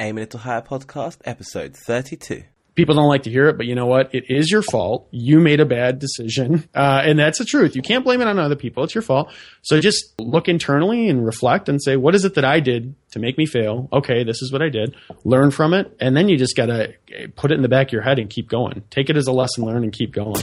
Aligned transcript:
Aim 0.00 0.16
a 0.16 0.22
Little 0.22 0.40
Higher 0.40 0.62
podcast, 0.62 1.18
episode 1.26 1.76
32. 1.76 2.44
People 2.74 2.94
don't 2.94 3.08
like 3.08 3.24
to 3.24 3.30
hear 3.30 3.48
it, 3.48 3.58
but 3.58 3.66
you 3.66 3.74
know 3.74 3.84
what? 3.84 4.14
It 4.14 4.24
is 4.30 4.50
your 4.50 4.62
fault. 4.62 5.06
You 5.10 5.40
made 5.40 5.60
a 5.60 5.66
bad 5.66 5.98
decision. 5.98 6.66
Uh, 6.74 7.02
and 7.04 7.18
that's 7.18 7.38
the 7.38 7.44
truth. 7.44 7.76
You 7.76 7.82
can't 7.82 8.02
blame 8.02 8.22
it 8.22 8.26
on 8.26 8.38
other 8.38 8.56
people. 8.56 8.82
It's 8.84 8.94
your 8.94 9.02
fault. 9.02 9.30
So 9.60 9.78
just 9.78 10.18
look 10.18 10.48
internally 10.48 11.10
and 11.10 11.26
reflect 11.26 11.68
and 11.68 11.82
say, 11.82 11.96
what 11.96 12.14
is 12.14 12.24
it 12.24 12.36
that 12.36 12.46
I 12.46 12.60
did 12.60 12.94
to 13.10 13.18
make 13.18 13.36
me 13.36 13.44
fail? 13.44 13.90
Okay, 13.92 14.24
this 14.24 14.40
is 14.40 14.50
what 14.50 14.62
I 14.62 14.70
did. 14.70 14.96
Learn 15.24 15.50
from 15.50 15.74
it. 15.74 15.94
And 16.00 16.16
then 16.16 16.30
you 16.30 16.38
just 16.38 16.56
got 16.56 16.66
to 16.66 16.94
put 17.36 17.52
it 17.52 17.56
in 17.56 17.62
the 17.62 17.68
back 17.68 17.88
of 17.88 17.92
your 17.92 18.02
head 18.02 18.18
and 18.18 18.30
keep 18.30 18.48
going. 18.48 18.84
Take 18.88 19.10
it 19.10 19.18
as 19.18 19.26
a 19.26 19.32
lesson 19.32 19.64
learned 19.66 19.84
and 19.84 19.92
keep 19.92 20.12
going. 20.12 20.42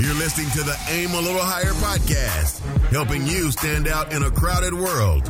You're 0.00 0.14
listening 0.14 0.50
to 0.50 0.62
the 0.62 0.78
Aim 0.90 1.10
a 1.10 1.20
Little 1.20 1.40
Higher 1.42 1.72
podcast, 1.72 2.60
helping 2.90 3.26
you 3.26 3.50
stand 3.50 3.88
out 3.88 4.12
in 4.12 4.22
a 4.22 4.30
crowded 4.30 4.74
world. 4.74 5.24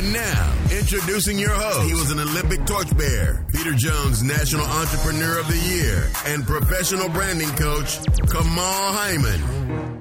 And 0.00 0.14
now, 0.14 0.54
introducing 0.72 1.38
your 1.38 1.50
host. 1.50 1.86
He 1.86 1.92
was 1.92 2.10
an 2.10 2.20
Olympic 2.20 2.64
torchbearer, 2.64 3.44
Peter 3.52 3.74
Jones 3.74 4.22
National 4.22 4.64
Entrepreneur 4.64 5.38
of 5.38 5.46
the 5.46 5.58
Year, 5.58 6.10
and 6.24 6.42
professional 6.46 7.10
branding 7.10 7.50
coach, 7.50 7.98
Kamal 8.32 8.92
Hyman. 8.94 10.00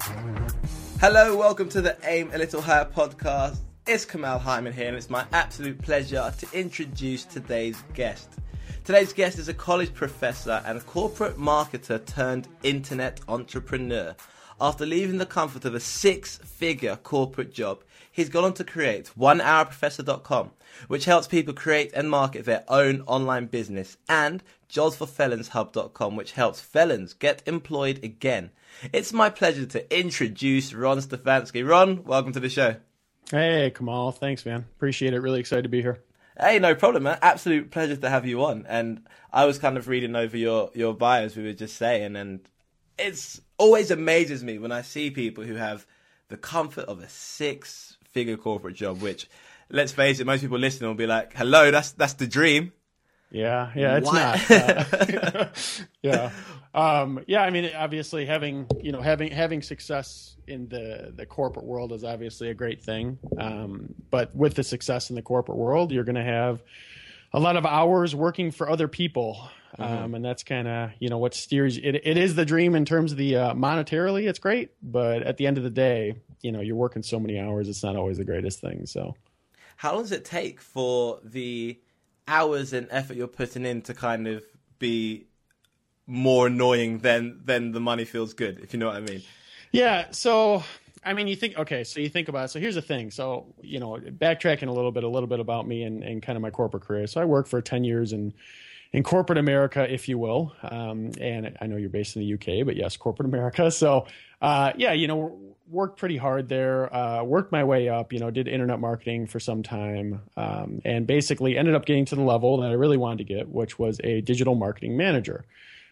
Hello, 1.02 1.36
welcome 1.36 1.68
to 1.68 1.82
the 1.82 1.98
Aim 2.06 2.32
a 2.34 2.38
Little 2.38 2.62
Higher 2.62 2.86
podcast. 2.86 3.58
It's 3.86 4.06
Kamal 4.06 4.40
Hyman 4.40 4.72
here, 4.72 4.88
and 4.88 4.96
it's 4.96 5.09
my 5.09 5.26
absolute 5.34 5.82
pleasure 5.82 6.34
to 6.38 6.48
introduce 6.58 7.26
today's 7.26 7.84
guest. 7.94 8.30
Today's 8.86 9.12
guest 9.12 9.38
is 9.38 9.50
a 9.50 9.54
college 9.54 9.94
professor 9.94 10.64
and 10.66 10.86
corporate 10.86 11.38
marketer 11.38 12.06
turned 12.06 12.48
internet 12.64 13.20
entrepreneur. 13.28 14.16
After 14.62 14.86
leaving 14.86 15.20
the 15.20 15.26
comfort 15.26 15.63
of 15.63 15.73
a 15.73 15.80
six 15.80 16.38
figure 16.38 16.98
corporate 16.98 17.54
job, 17.54 17.81
he's 18.12 18.27
gone 18.27 18.44
on 18.44 18.54
to 18.55 18.66
create 18.66 19.09
onehourprofessor.com, 19.17 20.52
which 20.90 21.05
helps 21.05 21.27
people 21.27 21.54
create 21.54 21.94
and 21.94 22.09
market 22.09 22.44
their 22.44 22.66
own 22.67 23.02
online 23.08 23.45
business, 23.45 23.95
and 24.09 24.44
jobsforfelonshub.com, 24.70 26.17
which 26.17 26.34
helps 26.34 26.59
felons 26.59 27.14
get 27.14 27.42
employed 27.45 28.03
again. 28.03 28.52
It's 28.92 29.14
my 29.14 29.30
pleasure 29.30 29.66
to 29.66 29.97
introduce 29.97 30.73
Ron 30.73 30.97
Stefanski. 30.97 31.66
Ron, 31.67 32.03
welcome 32.03 32.34
to 32.34 32.41
the 32.41 32.50
show. 32.50 32.75
Hey, 33.31 33.72
Kamal. 33.73 34.12
Thanks, 34.12 34.45
man. 34.45 34.66
Appreciate 34.75 35.14
it. 35.14 35.22
Really 35.22 35.39
excited 35.39 35.64
to 35.64 35.69
be 35.69 35.81
here. 35.81 36.03
Hey, 36.38 36.59
no 36.59 36.75
problem, 36.75 37.03
man. 37.03 37.19
Absolute 37.22 37.72
pleasure 37.72 37.95
to 37.95 38.09
have 38.09 38.25
you 38.25 38.44
on. 38.44 38.66
And 38.67 39.08
I 39.31 39.45
was 39.45 39.58
kind 39.58 39.78
of 39.78 39.88
reading 39.88 40.17
over 40.17 40.36
your, 40.36 40.72
your 40.73 40.94
bio, 40.94 41.23
as 41.23 41.38
we 41.38 41.44
were 41.44 41.53
just 41.53 41.78
saying, 41.78 42.17
and 42.17 42.41
it's 42.97 43.41
always 43.60 43.92
amazes 43.92 44.44
me 44.44 44.58
when 44.58 44.72
I 44.72 44.82
see 44.82 45.12
people 45.12 45.44
who 45.44 45.56
have 45.56 45.86
the 46.30 46.38
comfort 46.38 46.86
of 46.86 47.00
a 47.00 47.10
six 47.10 47.98
figure 48.12 48.38
corporate 48.38 48.76
job, 48.76 49.02
which 49.02 49.30
let's 49.70 49.92
face 49.92 50.20
it, 50.20 50.26
most 50.26 50.42
people 50.42 50.58
listening 50.58 50.88
will 50.88 50.96
be 50.96 51.08
like, 51.08 51.34
Hello, 51.34 51.70
that's 51.70 51.92
that's 51.92 52.14
the 52.14 52.28
dream. 52.28 52.74
Yeah, 53.32 53.72
yeah, 53.76 53.98
it's 53.98 54.08
what? 54.08 54.16
not. 54.16 54.50
Uh, 55.36 55.46
yeah. 56.02 56.32
Um, 56.74 57.24
yeah, 57.28 57.42
I 57.42 57.50
mean, 57.50 57.70
obviously 57.76 58.26
having, 58.26 58.68
you 58.82 58.92
know, 58.92 59.02
having, 59.02 59.32
having 59.32 59.62
success 59.62 60.36
in 60.48 60.68
the, 60.70 61.12
the 61.16 61.26
corporate 61.26 61.66
world 61.66 61.92
is 61.92 62.04
obviously 62.04 62.50
a 62.50 62.54
great 62.54 62.82
thing. 62.82 63.18
Um, 63.40 63.96
but 64.12 64.36
with 64.36 64.56
the 64.56 64.64
success 64.64 65.10
in 65.10 65.16
the 65.16 65.22
corporate 65.22 65.58
world, 65.58 65.92
you're 65.92 66.04
going 66.04 66.16
to 66.16 66.24
have 66.24 66.62
a 67.34 67.40
lot 67.40 67.56
of 67.56 67.66
hours 67.66 68.16
working 68.16 68.52
for 68.52 68.70
other 68.70 68.88
people. 68.88 69.50
Mm-hmm. 69.78 70.03
Um, 70.03 70.16
and 70.16 70.25
that's 70.25 70.44
kind 70.44 70.67
of, 70.67 70.92
you 71.00 71.09
know, 71.09 71.17
what 71.17 71.34
steers 71.34 71.78
it. 71.78 71.95
It 71.95 72.17
is 72.17 72.36
the 72.36 72.45
dream 72.45 72.75
in 72.75 72.86
terms 72.86 73.12
of 73.12 73.17
the, 73.17 73.36
uh, 73.36 73.53
monetarily, 73.53 74.28
it's 74.28 74.39
great. 74.39 74.72
But 74.81 75.23
at 75.23 75.38
the 75.38 75.48
end 75.48 75.58
of 75.58 75.64
the 75.64 75.70
day, 75.70 76.16
you 76.42 76.52
know, 76.52 76.62
you're 76.62 76.75
working 76.75 77.03
so 77.03 77.20
many 77.20 77.39
hours, 77.39 77.70
it's 77.70 77.84
not 77.84 77.95
always 77.95 78.17
the 78.17 78.25
greatest 78.25 78.62
thing. 78.62 78.86
So 78.86 79.16
how 79.75 79.94
long 79.94 80.03
does 80.03 80.12
it 80.12 80.25
take 80.25 80.62
for 80.62 81.20
the, 81.23 81.80
hours 82.31 82.73
and 82.73 82.88
effort 82.92 83.17
you're 83.17 83.28
putting 83.28 83.66
in 83.66 83.81
to 83.81 83.92
kind 83.92 84.28
of 84.28 84.44
be 84.78 85.25
more 86.06 86.45
annoying 86.45 87.00
than 87.00 87.42
than 87.44 87.72
the 87.72 87.80
money 87.80 88.06
feels 88.06 88.36
good, 88.36 88.59
if 88.59 88.72
you 88.72 88.80
know 88.80 88.86
what 88.86 88.97
I 88.97 89.00
mean. 89.00 89.23
Yeah. 89.72 90.06
So 90.12 90.63
I 91.03 91.13
mean, 91.13 91.28
you 91.28 91.36
think 91.36 91.57
okay. 91.57 91.84
So 91.84 92.00
you 92.00 92.07
think 92.07 92.28
about 92.28 92.46
it. 92.46 92.47
So 92.50 92.59
here's 92.59 92.75
the 92.75 92.84
thing. 92.84 93.09
So 93.09 93.47
you 93.62 93.80
know, 93.80 93.97
backtracking 93.97 94.68
a 94.68 94.72
little 94.72 94.91
bit, 94.91 95.03
a 95.03 95.07
little 95.07 95.25
bit 95.25 95.40
about 95.40 95.68
me 95.68 95.81
and, 95.81 96.03
and 96.03 96.22
kind 96.22 96.36
of 96.36 96.44
my 96.44 96.51
corporate 96.51 96.84
career. 96.84 97.07
So 97.07 97.19
I 97.19 97.25
worked 97.25 97.50
for 97.50 97.63
ten 97.63 97.84
years 97.84 98.13
in 98.13 98.36
in 98.91 99.03
corporate 99.03 99.38
America, 99.38 99.91
if 99.91 100.09
you 100.09 100.17
will. 100.17 100.53
Um, 100.63 101.11
and 101.19 101.57
I 101.61 101.67
know 101.67 101.77
you're 101.77 101.89
based 101.89 102.16
in 102.16 102.22
the 102.22 102.33
UK, 102.33 102.66
but 102.66 102.75
yes, 102.75 102.97
corporate 102.97 103.27
America. 103.27 103.69
So 103.72 104.07
uh, 104.41 104.72
yeah, 104.77 104.94
you 104.94 105.07
know, 105.07 105.38
worked 105.67 106.00
pretty 106.00 106.17
hard 106.17 106.50
there. 106.50 106.94
Uh, 106.94 107.23
worked 107.23 107.51
my 107.51 107.63
way 107.63 107.89
up. 107.89 108.11
You 108.11 108.19
know, 108.19 108.31
did 108.31 108.47
internet 108.47 108.79
marketing 108.79 109.27
for 109.27 109.39
some 109.39 109.63
time, 109.63 110.22
um, 110.35 110.81
and 110.83 111.05
basically 111.05 111.57
ended 111.57 111.75
up 111.75 111.85
getting 111.85 112.05
to 112.05 112.16
the 112.16 112.22
level 112.22 112.61
that 112.61 112.69
I 112.69 112.73
really 112.73 112.97
wanted 112.97 113.19
to 113.19 113.23
get, 113.25 113.50
which 113.50 113.77
was 113.77 114.00
a 114.03 114.22
digital 114.22 114.55
marketing 114.55 114.97
manager. 114.97 115.45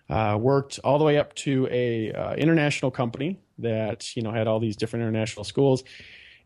Uh, 0.09 0.37
worked 0.39 0.79
all 0.83 0.97
the 0.97 1.03
way 1.03 1.17
up 1.17 1.35
to 1.35 1.67
a 1.69 2.11
uh, 2.13 2.33
international 2.35 2.91
company 2.91 3.39
that 3.59 4.15
you 4.15 4.23
know 4.23 4.31
had 4.31 4.47
all 4.47 4.59
these 4.59 4.75
different 4.75 5.03
international 5.03 5.43
schools. 5.43 5.83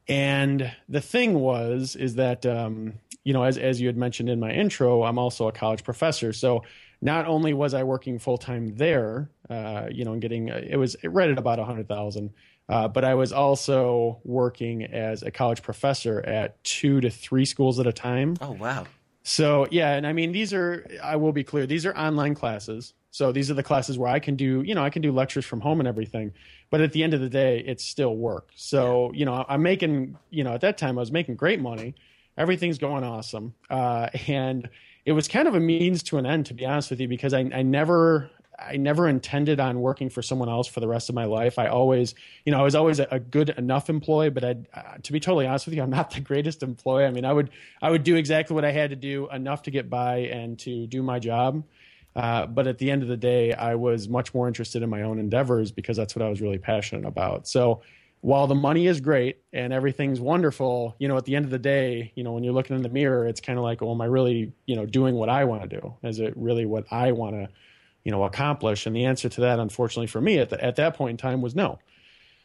And 0.08 0.72
the 0.90 1.02
thing 1.02 1.36
was, 1.36 1.96
is 1.96 2.16
that 2.16 2.46
um, 2.46 2.94
you 3.24 3.34
know, 3.34 3.44
as 3.44 3.58
as 3.58 3.80
you 3.80 3.88
had 3.88 3.98
mentioned 3.98 4.30
in 4.30 4.40
my 4.40 4.52
intro, 4.52 5.04
I'm 5.04 5.20
also 5.20 5.48
a 5.48 5.52
college 5.52 5.84
professor. 5.84 6.34
So 6.34 6.64
not 7.02 7.28
only 7.28 7.54
was 7.54 7.74
I 7.74 7.84
working 7.84 8.20
full 8.20 8.38
time 8.38 8.76
there, 8.76 9.30
uh, 9.50 9.88
you 9.92 10.06
know, 10.06 10.14
and 10.14 10.22
getting 10.22 10.50
it 10.50 10.78
was 10.78 10.96
right 11.04 11.30
at 11.30 11.38
about 11.38 11.60
a 11.60 11.66
hundred 11.66 11.88
thousand, 11.88 12.32
uh, 12.70 12.88
but 12.88 13.04
I 13.04 13.16
was 13.16 13.32
also 13.32 14.20
working 14.24 14.84
as 14.84 15.24
a 15.24 15.32
college 15.32 15.62
professor 15.62 16.20
at 16.22 16.64
two 16.64 17.02
to 17.02 17.10
three 17.10 17.46
schools 17.46 17.80
at 17.80 17.88
a 17.88 17.94
time. 17.94 18.38
Oh 18.42 18.52
wow! 18.52 18.86
So 19.24 19.68
yeah, 19.72 19.94
and 19.94 20.08
I 20.08 20.14
mean 20.14 20.32
these 20.32 20.54
are 20.54 20.86
I 21.04 21.16
will 21.18 21.34
be 21.34 21.44
clear 21.44 21.66
these 21.66 21.86
are 21.86 21.96
online 21.96 22.36
classes. 22.36 22.94
So 23.12 23.32
these 23.32 23.52
are 23.52 23.54
the 23.54 23.64
classes 23.64 23.98
where 23.98 24.10
I 24.10 24.20
can 24.20 24.36
do 24.36 24.64
you 24.66 24.74
know 24.74 24.84
I 24.84 24.90
can 24.90 25.02
do 25.02 25.12
lectures 25.12 25.46
from 25.46 25.62
home 25.62 25.80
and 25.80 25.88
everything. 25.88 26.34
But 26.70 26.82
at 26.82 26.94
the 26.94 27.04
end 27.04 27.14
of 27.14 27.22
the 27.22 27.30
day, 27.30 27.60
it's 27.60 27.84
still 27.84 28.16
work. 28.16 28.50
So 28.56 29.12
yeah. 29.14 29.20
you 29.20 29.26
know 29.26 29.46
I'm 29.48 29.62
making 29.62 30.18
you 30.30 30.44
know 30.44 30.54
at 30.54 30.62
that 30.62 30.78
time 30.78 30.98
I 30.98 31.02
was 31.02 31.12
making 31.12 31.36
great 31.36 31.62
money. 31.62 31.96
Everything's 32.38 32.78
going 32.78 33.04
awesome, 33.04 33.54
uh, 33.70 34.08
and 34.28 34.70
it 35.06 35.12
was 35.12 35.28
kind 35.28 35.48
of 35.48 35.56
a 35.56 35.60
means 35.60 36.02
to 36.04 36.18
an 36.18 36.26
end, 36.26 36.46
to 36.46 36.54
be 36.54 36.66
honest 36.66 36.90
with 36.90 37.02
you, 37.02 37.08
because 37.08 37.34
I, 37.34 37.40
I 37.54 37.62
never 37.62 38.32
I 38.58 38.78
never 38.78 39.08
intended 39.08 39.60
on 39.60 39.82
working 39.82 40.10
for 40.10 40.22
someone 40.22 40.50
else 40.50 40.68
for 40.68 40.80
the 40.80 40.88
rest 40.88 41.10
of 41.10 41.16
my 41.16 41.26
life. 41.26 41.58
I 41.58 41.68
always, 41.68 42.14
you 42.46 42.52
know, 42.52 42.60
I 42.60 42.64
was 42.64 42.76
always 42.76 43.00
a, 43.00 43.08
a 43.12 43.20
good 43.20 43.50
enough 43.50 43.90
employee, 43.90 44.30
but 44.30 44.44
I, 44.44 44.56
uh, 44.74 44.98
to 45.02 45.12
be 45.12 45.20
totally 45.20 45.48
honest 45.48 45.66
with 45.66 45.76
you, 45.76 45.82
I'm 45.82 45.90
not 45.90 46.12
the 46.12 46.20
greatest 46.20 46.62
employee. 46.62 47.06
I 47.06 47.12
mean, 47.12 47.26
I 47.26 47.34
would, 47.34 47.50
I 47.82 47.90
would 47.90 48.04
do 48.04 48.16
exactly 48.16 48.54
what 48.54 48.66
I 48.66 48.72
had 48.72 48.92
to 48.92 48.96
do 48.96 49.30
enough 49.30 49.64
to 49.64 49.72
get 49.72 49.90
by 49.90 50.18
and 50.18 50.60
to 50.60 50.86
do 50.88 51.02
my 51.02 51.20
job. 51.20 51.64
Uh, 52.16 52.46
but 52.46 52.68
at 52.68 52.78
the 52.78 52.92
end 52.92 53.04
of 53.04 53.08
the 53.08 53.18
day, 53.18 53.54
I 53.54 53.76
was 53.76 54.10
much 54.10 54.34
more 54.34 54.48
interested 54.48 54.84
in 54.84 54.90
my 54.90 55.04
own 55.04 55.18
endeavors 55.18 55.72
because 55.72 55.96
that's 55.98 56.16
what 56.16 56.24
I 56.24 56.30
was 56.30 56.42
really 56.42 56.58
passionate 56.58 57.08
about. 57.08 57.48
So 57.48 57.82
while 58.22 58.48
the 58.48 58.56
money 58.56 58.86
is 58.86 59.02
great 59.02 59.42
and 59.52 59.74
everything's 59.74 60.20
wonderful, 60.20 60.96
you 61.00 61.08
know, 61.08 61.18
at 61.18 61.26
the 61.26 61.36
end 61.36 61.46
of 61.46 61.52
the 61.52 61.60
day, 61.60 62.12
you 62.16 62.24
know, 62.24 62.34
when 62.34 62.44
you're 62.44 62.54
looking 62.54 62.76
in 62.76 62.84
the 62.84 62.90
mirror, 62.90 63.26
it's 63.26 63.42
kind 63.42 63.58
of 63.58 63.64
like, 63.64 63.82
well, 63.82 63.92
am 63.92 64.02
I 64.02 64.06
really, 64.06 64.54
you 64.66 64.76
know, 64.76 64.86
doing 64.86 65.16
what 65.16 65.30
I 65.30 65.46
want 65.46 65.64
to 65.64 65.68
do? 65.68 65.96
Is 66.04 66.20
it 66.20 66.36
really 66.36 66.66
what 66.66 66.86
I 66.92 67.14
want 67.14 67.36
to, 67.36 67.50
you 68.04 68.12
know, 68.12 68.24
accomplish? 68.24 68.86
And 68.86 68.96
the 68.96 69.06
answer 69.06 69.28
to 69.30 69.42
that, 69.42 69.60
unfortunately 69.60 70.08
for 70.08 70.22
me 70.22 70.38
at, 70.38 70.50
the, 70.50 70.64
at 70.64 70.76
that 70.76 70.96
point 70.96 71.12
in 71.12 71.18
time 71.18 71.42
was 71.42 71.56
no. 71.56 71.80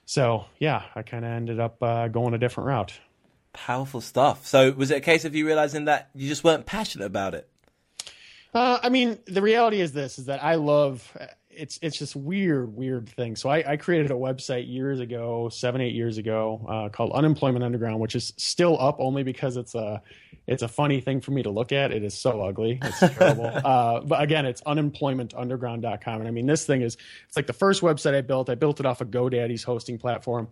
So 0.07 0.47
yeah, 0.59 0.85
I 0.95 1.03
kind 1.03 1.25
of 1.25 1.33
ended 1.33 1.61
up 1.61 1.83
uh, 1.83 2.09
going 2.09 2.33
a 2.33 2.39
different 2.39 2.69
route. 2.69 2.95
Powerful 3.53 4.01
stuff. 4.01 4.47
So 4.47 4.71
was 4.73 4.91
it 4.91 4.99
a 4.99 5.01
case 5.01 5.25
of 5.25 5.35
you 5.35 5.45
realizing 5.45 5.87
that 5.87 6.11
you 6.15 6.29
just 6.29 6.45
weren't 6.45 6.65
passionate 6.65 7.07
about 7.07 7.35
it? 7.35 7.49
Uh, 8.57 8.81
I 8.83 8.89
mean, 8.89 9.19
the 9.27 9.43
reality 9.43 9.83
is 9.83 9.93
this: 9.93 10.19
is 10.19 10.25
that 10.27 10.43
I 10.43 10.55
love 10.55 11.15
it's 11.51 11.79
it's 11.83 11.99
just 11.99 12.17
weird, 12.17 12.75
weird 12.75 13.07
thing. 13.07 13.37
So 13.37 13.51
I, 13.51 13.73
I, 13.73 13.77
created 13.77 14.11
a 14.11 14.15
website 14.15 14.67
years 14.67 14.99
ago, 14.99 15.51
seven, 15.51 15.83
eight 15.83 15.95
years 15.95 16.17
ago, 16.17 16.65
uh, 16.67 16.89
called 16.89 17.13
Unemployment 17.13 17.63
Underground, 17.63 18.01
which 18.01 18.15
is 18.15 18.33
still 18.39 18.81
up 18.81 18.97
only 18.99 19.23
because 19.23 19.59
it's 19.59 19.75
a 19.75 20.01
it's 20.47 20.63
a 20.63 20.69
funny 20.69 21.03
thing 21.03 21.21
for 21.21 21.33
me 21.33 21.43
to 21.43 21.51
look 21.51 21.71
at. 21.71 21.93
It 21.93 22.03
is 22.03 22.19
so 22.19 22.41
ugly, 22.41 22.79
it's 22.83 22.99
terrible. 23.19 23.45
uh, 23.47 24.01
but 24.01 24.23
again, 24.23 24.47
it's 24.47 24.63
unemploymentunderground.com, 24.63 26.21
and 26.21 26.27
I 26.27 26.31
mean 26.31 26.47
this 26.47 26.65
thing 26.65 26.81
is 26.81 26.97
it's 27.29 27.37
like 27.37 27.47
the 27.47 27.53
first 27.53 27.83
website 27.83 28.15
I 28.15 28.23
built. 28.23 28.49
I 28.49 28.55
built 28.55 28.81
it 28.81 28.87
off 28.87 29.03
of 29.03 29.11
GoDaddy's 29.11 29.65
hosting 29.65 29.99
platform, 29.99 30.49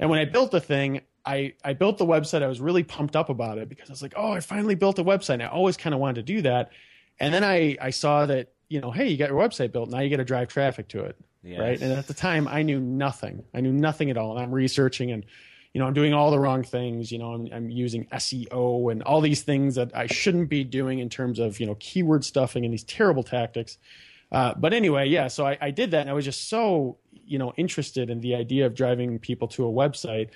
and 0.00 0.10
when 0.10 0.18
I 0.18 0.24
built 0.24 0.50
the 0.50 0.60
thing, 0.60 1.02
I, 1.24 1.54
I 1.64 1.74
built 1.74 1.98
the 1.98 2.06
website. 2.06 2.42
I 2.42 2.48
was 2.48 2.60
really 2.60 2.82
pumped 2.82 3.14
up 3.14 3.28
about 3.28 3.58
it 3.58 3.68
because 3.68 3.88
I 3.88 3.92
was 3.92 4.02
like, 4.02 4.14
oh, 4.16 4.32
I 4.32 4.40
finally 4.40 4.74
built 4.74 4.98
a 4.98 5.04
website. 5.04 5.34
And 5.34 5.42
I 5.42 5.46
always 5.46 5.76
kind 5.76 5.94
of 5.94 6.00
wanted 6.00 6.26
to 6.26 6.34
do 6.34 6.42
that. 6.42 6.70
And 7.18 7.32
then 7.32 7.44
I, 7.44 7.76
I 7.80 7.90
saw 7.90 8.26
that 8.26 8.52
you 8.68 8.80
know, 8.80 8.90
hey, 8.90 9.08
you 9.08 9.16
got 9.16 9.28
your 9.28 9.38
website 9.38 9.72
built. 9.72 9.90
Now 9.90 10.00
you 10.00 10.10
got 10.10 10.16
to 10.16 10.24
drive 10.24 10.48
traffic 10.48 10.88
to 10.88 11.04
it. 11.04 11.16
Yes. 11.42 11.60
Right. 11.60 11.80
And 11.80 11.92
at 11.92 12.06
the 12.08 12.14
time, 12.14 12.48
I 12.48 12.62
knew 12.62 12.80
nothing. 12.80 13.44
I 13.54 13.60
knew 13.60 13.72
nothing 13.72 14.10
at 14.10 14.16
all. 14.16 14.32
And 14.32 14.40
I'm 14.44 14.50
researching 14.50 15.12
and, 15.12 15.24
you 15.72 15.80
know, 15.80 15.86
I'm 15.86 15.94
doing 15.94 16.12
all 16.12 16.32
the 16.32 16.40
wrong 16.40 16.64
things. 16.64 17.12
You 17.12 17.18
know, 17.18 17.32
I'm, 17.32 17.48
I'm 17.52 17.70
using 17.70 18.06
SEO 18.06 18.90
and 18.90 19.02
all 19.04 19.20
these 19.20 19.42
things 19.42 19.76
that 19.76 19.94
I 19.94 20.06
shouldn't 20.06 20.48
be 20.48 20.64
doing 20.64 20.98
in 20.98 21.08
terms 21.08 21.38
of, 21.38 21.60
you 21.60 21.66
know, 21.66 21.76
keyword 21.78 22.24
stuffing 22.24 22.64
and 22.64 22.72
these 22.72 22.82
terrible 22.82 23.22
tactics. 23.22 23.78
Uh, 24.32 24.54
but 24.56 24.74
anyway, 24.74 25.06
yeah, 25.08 25.28
so 25.28 25.46
I, 25.46 25.56
I, 25.60 25.70
did 25.70 25.92
that 25.92 26.00
and 26.00 26.10
I 26.10 26.12
was 26.12 26.24
just 26.24 26.48
so, 26.48 26.96
you 27.12 27.38
know, 27.38 27.52
interested 27.56 28.10
in 28.10 28.20
the 28.20 28.34
idea 28.34 28.66
of 28.66 28.74
driving 28.74 29.20
people 29.20 29.46
to 29.48 29.64
a 29.64 29.70
website 29.70 30.30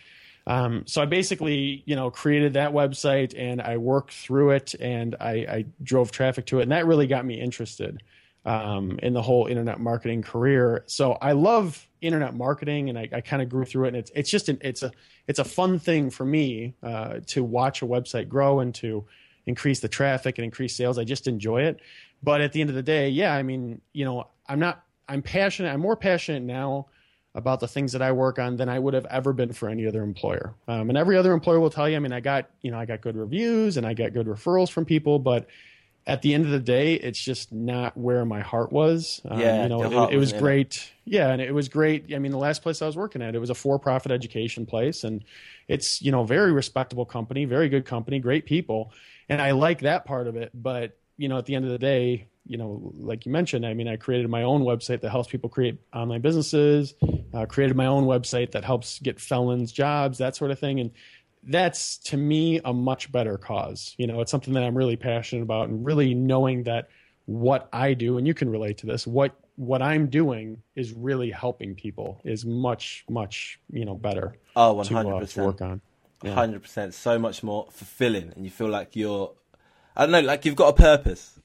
Um, 0.46 0.84
so 0.86 1.02
I 1.02 1.06
basically, 1.06 1.82
you 1.86 1.96
know, 1.96 2.10
created 2.10 2.54
that 2.54 2.72
website 2.72 3.34
and 3.36 3.60
I 3.60 3.76
worked 3.76 4.12
through 4.12 4.50
it 4.50 4.74
and 4.80 5.14
I, 5.20 5.30
I 5.30 5.64
drove 5.82 6.10
traffic 6.10 6.46
to 6.46 6.58
it, 6.60 6.62
and 6.62 6.72
that 6.72 6.86
really 6.86 7.06
got 7.06 7.24
me 7.24 7.40
interested 7.40 8.02
um, 8.44 8.98
in 9.02 9.12
the 9.12 9.22
whole 9.22 9.46
internet 9.46 9.80
marketing 9.80 10.22
career. 10.22 10.84
So 10.86 11.12
I 11.12 11.32
love 11.32 11.86
internet 12.00 12.34
marketing, 12.34 12.88
and 12.88 12.98
I, 12.98 13.08
I 13.12 13.20
kind 13.20 13.42
of 13.42 13.48
grew 13.48 13.64
through 13.64 13.84
it. 13.84 13.88
And 13.88 13.96
it's 13.98 14.10
it's 14.14 14.30
just 14.30 14.48
an, 14.48 14.58
it's 14.62 14.82
a 14.82 14.90
it's 15.26 15.38
a 15.38 15.44
fun 15.44 15.78
thing 15.78 16.10
for 16.10 16.24
me 16.24 16.74
uh, 16.82 17.20
to 17.28 17.44
watch 17.44 17.82
a 17.82 17.86
website 17.86 18.28
grow 18.28 18.60
and 18.60 18.74
to 18.76 19.04
increase 19.46 19.80
the 19.80 19.88
traffic 19.88 20.38
and 20.38 20.44
increase 20.44 20.74
sales. 20.74 20.98
I 20.98 21.04
just 21.04 21.26
enjoy 21.26 21.62
it. 21.62 21.80
But 22.22 22.40
at 22.40 22.52
the 22.52 22.60
end 22.60 22.70
of 22.70 22.76
the 22.76 22.82
day, 22.82 23.08
yeah, 23.08 23.34
I 23.34 23.42
mean, 23.42 23.80
you 23.92 24.04
know, 24.04 24.28
I'm 24.46 24.58
not 24.58 24.84
I'm 25.08 25.22
passionate. 25.22 25.70
I'm 25.70 25.80
more 25.80 25.96
passionate 25.96 26.42
now 26.42 26.86
about 27.34 27.60
the 27.60 27.68
things 27.68 27.92
that 27.92 28.02
I 28.02 28.12
work 28.12 28.38
on 28.38 28.56
than 28.56 28.68
I 28.68 28.78
would 28.78 28.94
have 28.94 29.06
ever 29.06 29.32
been 29.32 29.52
for 29.52 29.68
any 29.68 29.86
other 29.86 30.02
employer. 30.02 30.54
Um, 30.66 30.88
and 30.88 30.98
every 30.98 31.16
other 31.16 31.32
employer 31.32 31.60
will 31.60 31.70
tell 31.70 31.88
you. 31.88 31.96
I 31.96 32.00
mean, 32.00 32.12
I 32.12 32.20
got 32.20 32.50
you 32.62 32.70
know 32.70 32.78
I 32.78 32.86
got 32.86 33.00
good 33.00 33.16
reviews 33.16 33.76
and 33.76 33.86
I 33.86 33.94
got 33.94 34.12
good 34.12 34.26
referrals 34.26 34.70
from 34.70 34.84
people, 34.84 35.18
but 35.18 35.46
at 36.06 36.22
the 36.22 36.34
end 36.34 36.44
of 36.44 36.50
the 36.50 36.60
day, 36.60 36.94
it's 36.94 37.20
just 37.20 37.52
not 37.52 37.96
where 37.96 38.24
my 38.24 38.40
heart 38.40 38.72
was. 38.72 39.20
Um, 39.28 39.38
yeah, 39.38 39.62
you 39.62 39.68
know, 39.68 40.08
it, 40.08 40.14
it, 40.14 40.16
was 40.16 40.32
great. 40.32 40.76
It. 40.76 40.92
Yeah, 41.04 41.28
and 41.28 41.42
it 41.42 41.52
was 41.52 41.68
great. 41.68 42.12
I 42.14 42.18
mean, 42.18 42.32
the 42.32 42.38
last 42.38 42.62
place 42.62 42.80
I 42.80 42.86
was 42.86 42.96
working 42.96 43.22
at, 43.22 43.34
it 43.34 43.38
was 43.38 43.50
a 43.50 43.54
for-profit 43.54 44.10
education 44.10 44.66
place, 44.66 45.04
and 45.04 45.22
it's 45.68 46.00
you 46.02 46.10
know 46.10 46.24
very 46.24 46.52
respectable 46.52 47.04
company, 47.04 47.44
very 47.44 47.68
good 47.68 47.84
company, 47.84 48.18
great 48.18 48.46
people, 48.46 48.92
and 49.28 49.40
I 49.40 49.52
like 49.52 49.80
that 49.80 50.04
part 50.04 50.26
of 50.26 50.36
it. 50.36 50.50
But 50.54 50.96
you 51.16 51.28
know, 51.28 51.38
at 51.38 51.46
the 51.46 51.54
end 51.54 51.66
of 51.66 51.70
the 51.70 51.78
day, 51.78 52.26
you 52.46 52.56
know, 52.56 52.92
like 52.96 53.26
you 53.26 53.32
mentioned, 53.32 53.64
I 53.66 53.74
mean, 53.74 53.88
I 53.88 53.96
created 53.96 54.28
my 54.28 54.42
own 54.42 54.62
website 54.62 55.00
that 55.02 55.10
helps 55.10 55.28
people 55.28 55.48
create 55.48 55.78
online 55.92 56.20
businesses. 56.20 56.94
Uh, 57.32 57.46
created 57.46 57.76
my 57.76 57.86
own 57.86 58.04
website 58.04 58.52
that 58.52 58.64
helps 58.64 58.98
get 58.98 59.20
felons 59.20 59.70
jobs, 59.70 60.18
that 60.18 60.34
sort 60.34 60.50
of 60.50 60.58
thing, 60.58 60.80
and 60.80 60.90
that's 61.44 61.96
to 61.98 62.16
me 62.16 62.60
a 62.64 62.72
much 62.72 63.10
better 63.12 63.38
cause. 63.38 63.94
You 63.98 64.06
know, 64.06 64.20
it's 64.20 64.30
something 64.30 64.54
that 64.54 64.64
I'm 64.64 64.76
really 64.76 64.96
passionate 64.96 65.42
about 65.42 65.68
and 65.68 65.84
really 65.84 66.14
knowing 66.14 66.64
that 66.64 66.88
what 67.26 67.68
I 67.72 67.94
do, 67.94 68.18
and 68.18 68.26
you 68.26 68.34
can 68.34 68.50
relate 68.50 68.78
to 68.78 68.86
this, 68.86 69.06
what 69.06 69.36
what 69.60 69.82
I'm 69.82 70.06
doing 70.08 70.62
is 70.74 70.92
really 70.92 71.30
helping 71.30 71.74
people 71.74 72.20
is 72.24 72.46
much, 72.46 73.04
much, 73.10 73.60
you 73.70 73.84
know, 73.84 73.94
better. 73.94 74.38
Oh, 74.56 74.74
100%. 74.74 74.88
To, 74.88 75.16
uh, 75.16 75.26
to 75.26 75.44
work 75.44 75.60
on. 75.60 75.80
Yeah. 76.22 76.34
100%. 76.34 76.94
So 76.94 77.18
much 77.18 77.42
more 77.42 77.68
fulfilling. 77.70 78.32
And 78.34 78.44
you 78.46 78.50
feel 78.50 78.68
like 78.68 78.96
you're, 78.96 79.34
I 79.94 80.06
don't 80.06 80.12
know, 80.12 80.20
like 80.20 80.46
you've 80.46 80.56
got 80.56 80.68
a 80.68 80.72
purpose. 80.72 81.38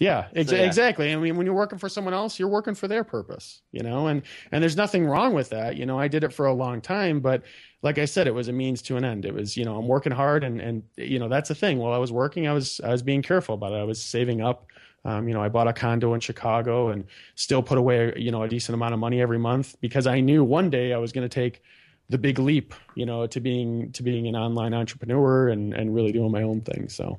Yeah, 0.00 0.28
ex- 0.34 0.48
so, 0.48 0.56
yeah, 0.56 0.64
exactly. 0.64 1.12
I 1.12 1.16
mean, 1.16 1.36
when 1.36 1.44
you're 1.44 1.54
working 1.54 1.78
for 1.78 1.90
someone 1.90 2.14
else, 2.14 2.38
you're 2.38 2.48
working 2.48 2.74
for 2.74 2.88
their 2.88 3.04
purpose, 3.04 3.60
you 3.70 3.82
know, 3.82 4.06
and 4.06 4.22
and 4.50 4.62
there's 4.62 4.76
nothing 4.76 5.04
wrong 5.06 5.34
with 5.34 5.50
that. 5.50 5.76
You 5.76 5.84
know, 5.84 5.98
I 5.98 6.08
did 6.08 6.24
it 6.24 6.32
for 6.32 6.46
a 6.46 6.54
long 6.54 6.80
time, 6.80 7.20
but 7.20 7.42
like 7.82 7.98
I 7.98 8.06
said, 8.06 8.26
it 8.26 8.34
was 8.34 8.48
a 8.48 8.52
means 8.52 8.80
to 8.82 8.96
an 8.96 9.04
end. 9.04 9.26
It 9.26 9.34
was, 9.34 9.58
you 9.58 9.64
know, 9.66 9.76
I'm 9.76 9.86
working 9.86 10.12
hard, 10.12 10.42
and 10.42 10.58
and 10.58 10.82
you 10.96 11.18
know 11.18 11.28
that's 11.28 11.50
the 11.50 11.54
thing. 11.54 11.78
While 11.78 11.92
I 11.92 11.98
was 11.98 12.10
working, 12.12 12.48
I 12.48 12.54
was 12.54 12.80
I 12.82 12.88
was 12.88 13.02
being 13.02 13.20
careful 13.20 13.54
about 13.54 13.72
it. 13.72 13.76
I 13.76 13.84
was 13.84 14.02
saving 14.02 14.40
up. 14.40 14.66
Um, 15.04 15.28
you 15.28 15.34
know, 15.34 15.42
I 15.42 15.50
bought 15.50 15.68
a 15.68 15.72
condo 15.74 16.14
in 16.14 16.20
Chicago 16.20 16.88
and 16.88 17.04
still 17.34 17.62
put 17.62 17.78
away, 17.78 18.12
you 18.16 18.30
know, 18.30 18.42
a 18.42 18.48
decent 18.48 18.74
amount 18.74 18.94
of 18.94 19.00
money 19.00 19.20
every 19.20 19.38
month 19.38 19.76
because 19.80 20.06
I 20.06 20.20
knew 20.20 20.44
one 20.44 20.70
day 20.70 20.92
I 20.94 20.98
was 20.98 21.12
going 21.12 21.28
to 21.28 21.34
take 21.34 21.62
the 22.10 22.18
big 22.18 22.38
leap, 22.38 22.74
you 22.94 23.06
know, 23.06 23.26
to 23.26 23.40
being 23.40 23.92
to 23.92 24.02
being 24.02 24.28
an 24.28 24.36
online 24.36 24.72
entrepreneur 24.74 25.48
and 25.50 25.74
and 25.74 25.94
really 25.94 26.12
doing 26.12 26.32
my 26.32 26.42
own 26.42 26.62
thing. 26.62 26.88
So, 26.88 27.18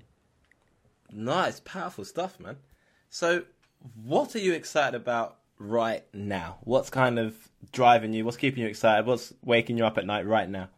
nice, 1.12 1.60
powerful 1.60 2.06
stuff, 2.06 2.40
man. 2.40 2.58
So, 3.14 3.44
what 4.06 4.34
are 4.38 4.40
you 4.40 4.54
excited 4.54 4.96
about 4.96 5.36
right 5.60 6.06
now? 6.14 6.60
What's 6.62 6.90
kind 6.90 7.20
of 7.20 7.36
driving 7.74 8.14
you? 8.14 8.24
What's 8.24 8.38
keeping 8.38 8.64
you 8.64 8.70
excited? 8.70 9.06
What's 9.06 9.34
waking 9.44 9.78
you 9.78 9.86
up 9.86 9.98
at 9.98 10.06
night 10.06 10.26
right 10.26 10.50
now? 10.50 10.70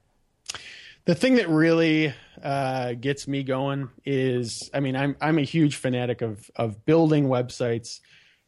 The 1.06 1.14
thing 1.14 1.36
that 1.36 1.48
really 1.48 2.12
uh, 2.42 2.94
gets 2.94 3.28
me 3.28 3.44
going 3.44 3.90
is, 4.04 4.68
I 4.74 4.80
mean, 4.80 4.96
I'm 4.96 5.16
I'm 5.22 5.38
a 5.38 5.44
huge 5.44 5.76
fanatic 5.76 6.24
of 6.24 6.50
of 6.56 6.84
building 6.88 7.28
websites 7.28 8.00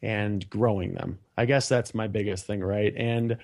and 0.01 0.49
growing 0.49 0.95
them. 0.95 1.19
I 1.37 1.45
guess 1.45 1.69
that's 1.69 1.93
my 1.93 2.07
biggest 2.07 2.47
thing, 2.47 2.61
right? 2.61 2.93
And 2.97 3.37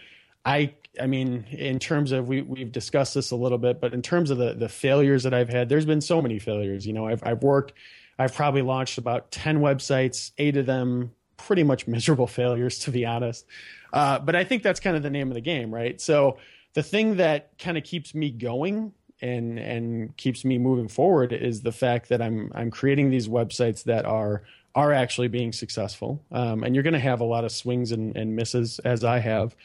I 0.43 0.73
I 0.99 1.05
mean, 1.05 1.45
in 1.51 1.77
terms 1.77 2.11
of 2.11 2.27
we 2.27 2.41
we've 2.41 2.71
discussed 2.71 3.13
this 3.13 3.29
a 3.29 3.35
little 3.35 3.59
bit, 3.59 3.79
but 3.79 3.93
in 3.93 4.01
terms 4.01 4.31
of 4.31 4.39
the 4.39 4.55
the 4.55 4.69
failures 4.69 5.21
that 5.21 5.35
I've 5.35 5.49
had, 5.49 5.69
there's 5.69 5.85
been 5.85 6.01
so 6.01 6.19
many 6.19 6.39
failures. 6.39 6.87
You 6.87 6.93
know, 6.93 7.05
I've 7.05 7.21
I've 7.23 7.43
worked 7.43 7.73
I've 8.21 8.33
probably 8.33 8.61
launched 8.61 8.97
about 8.97 9.31
10 9.31 9.59
websites, 9.59 10.31
eight 10.37 10.57
of 10.57 10.65
them 10.65 11.11
pretty 11.37 11.63
much 11.63 11.87
miserable 11.87 12.27
failures, 12.39 12.79
to 12.79 12.91
be 12.91 13.05
honest. 13.05 13.45
Uh, 13.91 14.19
but 14.19 14.35
I 14.35 14.43
think 14.43 14.63
that's 14.63 14.79
kind 14.79 14.95
of 14.95 15.03
the 15.03 15.09
name 15.09 15.29
of 15.29 15.33
the 15.33 15.41
game, 15.41 15.73
right? 15.73 15.99
So 15.99 16.37
the 16.73 16.83
thing 16.83 17.17
that 17.17 17.57
kind 17.57 17.77
of 17.77 17.83
keeps 17.83 18.15
me 18.15 18.29
going 18.29 18.93
and 19.21 19.59
and 19.59 20.17
keeps 20.17 20.43
me 20.43 20.57
moving 20.57 20.87
forward 20.87 21.31
is 21.31 21.61
the 21.61 21.71
fact 21.71 22.09
that 22.09 22.21
I'm 22.21 22.51
I'm 22.55 22.71
creating 22.71 23.11
these 23.11 23.27
websites 23.27 23.83
that 23.83 24.05
are 24.05 24.43
are 24.73 24.93
actually 24.93 25.27
being 25.27 25.51
successful. 25.51 26.23
Um, 26.31 26.63
and 26.63 26.73
you're 26.73 26.83
going 26.83 26.93
to 26.93 26.99
have 26.99 27.19
a 27.19 27.25
lot 27.25 27.43
of 27.43 27.51
swings 27.51 27.91
and, 27.91 28.15
and 28.15 28.35
misses 28.35 28.79
as 28.79 29.03
I 29.03 29.19
have 29.19 29.55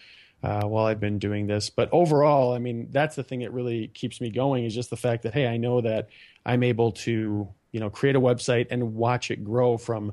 uh, 0.43 0.67
while 0.67 0.87
I've 0.87 0.99
been 0.99 1.19
doing 1.19 1.47
this. 1.47 1.71
But 1.71 1.89
overall, 1.93 2.53
I 2.53 2.59
mean, 2.59 2.89
that's 2.91 3.15
the 3.15 3.23
thing 3.23 3.41
that 3.41 3.53
really 3.53 3.89
keeps 3.89 4.21
me 4.21 4.31
going 4.31 4.65
is 4.65 4.75
just 4.75 4.91
the 4.91 4.97
fact 4.97 5.23
that 5.23 5.33
hey, 5.33 5.47
I 5.47 5.57
know 5.59 5.81
that 5.81 6.09
I'm 6.45 6.63
able 6.63 6.93
to 6.93 7.49
you 7.73 7.81
know 7.81 7.91
create 7.91 8.17
a 8.17 8.21
website 8.21 8.67
and 8.71 8.95
watch 8.95 9.31
it 9.31 9.45
grow 9.45 9.77
from 9.77 10.13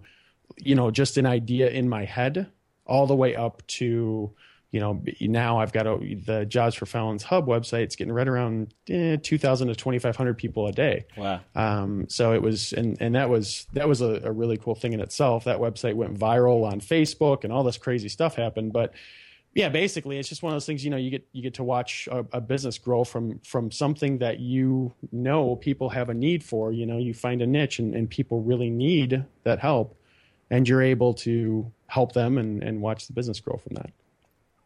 you 0.57 0.75
know 0.75 0.91
just 0.91 1.17
an 1.17 1.25
idea 1.25 1.69
in 1.69 1.87
my 1.87 2.05
head 2.05 2.47
all 2.85 3.07
the 3.07 3.15
way 3.15 3.35
up 3.35 3.65
to 3.67 4.31
you 4.71 4.79
know 4.79 5.01
now 5.21 5.59
i've 5.59 5.71
got 5.71 5.85
a, 5.87 5.97
the 6.25 6.45
jobs 6.45 6.75
for 6.75 6.85
felons 6.85 7.23
hub 7.23 7.47
website. 7.47 7.83
It's 7.83 7.95
getting 7.95 8.13
right 8.13 8.27
around 8.27 8.73
eh, 8.89 9.17
2000 9.21 9.67
to 9.67 9.75
2500 9.75 10.37
people 10.37 10.67
a 10.67 10.71
day. 10.71 11.05
Wow. 11.15 11.41
Um, 11.55 12.09
so 12.09 12.33
it 12.33 12.41
was 12.41 12.73
and 12.73 12.97
and 12.99 13.15
that 13.15 13.29
was 13.29 13.67
that 13.73 13.87
was 13.87 14.01
a, 14.01 14.21
a 14.23 14.31
really 14.31 14.57
cool 14.57 14.75
thing 14.75 14.93
in 14.93 14.99
itself. 14.99 15.43
That 15.43 15.59
website 15.59 15.93
went 15.93 16.17
viral 16.17 16.69
on 16.69 16.81
facebook 16.81 17.43
and 17.43 17.53
all 17.53 17.63
this 17.63 17.77
crazy 17.77 18.09
stuff 18.09 18.35
happened 18.35 18.73
but 18.73 18.93
yeah, 19.55 19.69
basically, 19.69 20.17
it's 20.17 20.29
just 20.29 20.41
one 20.41 20.51
of 20.51 20.55
those 20.55 20.65
things. 20.65 20.83
You 20.83 20.89
know, 20.89 20.97
you 20.97 21.11
get 21.11 21.27
you 21.31 21.43
get 21.43 21.53
to 21.55 21.63
watch 21.63 22.07
a, 22.11 22.25
a, 22.33 22.41
business 22.41 22.79
grow 22.79 23.03
from 23.03 23.39
from 23.39 23.69
something 23.69 24.17
that 24.17 24.39
you 24.39 24.93
know 25.11 25.55
people 25.55 25.89
have 25.89 26.09
a 26.09 26.13
need 26.13 26.43
for. 26.43 26.71
You 26.71 26.87
know, 26.87 26.97
you 26.97 27.13
find 27.13 27.41
a 27.41 27.45
niche 27.45 27.77
and, 27.77 27.93
and 27.93 28.09
people 28.09 28.41
really 28.41 28.71
need 28.71 29.23
that 29.43 29.59
help, 29.59 29.95
and 30.49 30.67
you're 30.67 30.81
able 30.81 31.13
to 31.15 31.71
help 31.85 32.13
them 32.13 32.39
and, 32.39 32.63
and 32.63 32.81
watch 32.81 33.05
the 33.05 33.13
business 33.13 33.39
grow 33.39 33.57
from 33.57 33.75
that. 33.75 33.91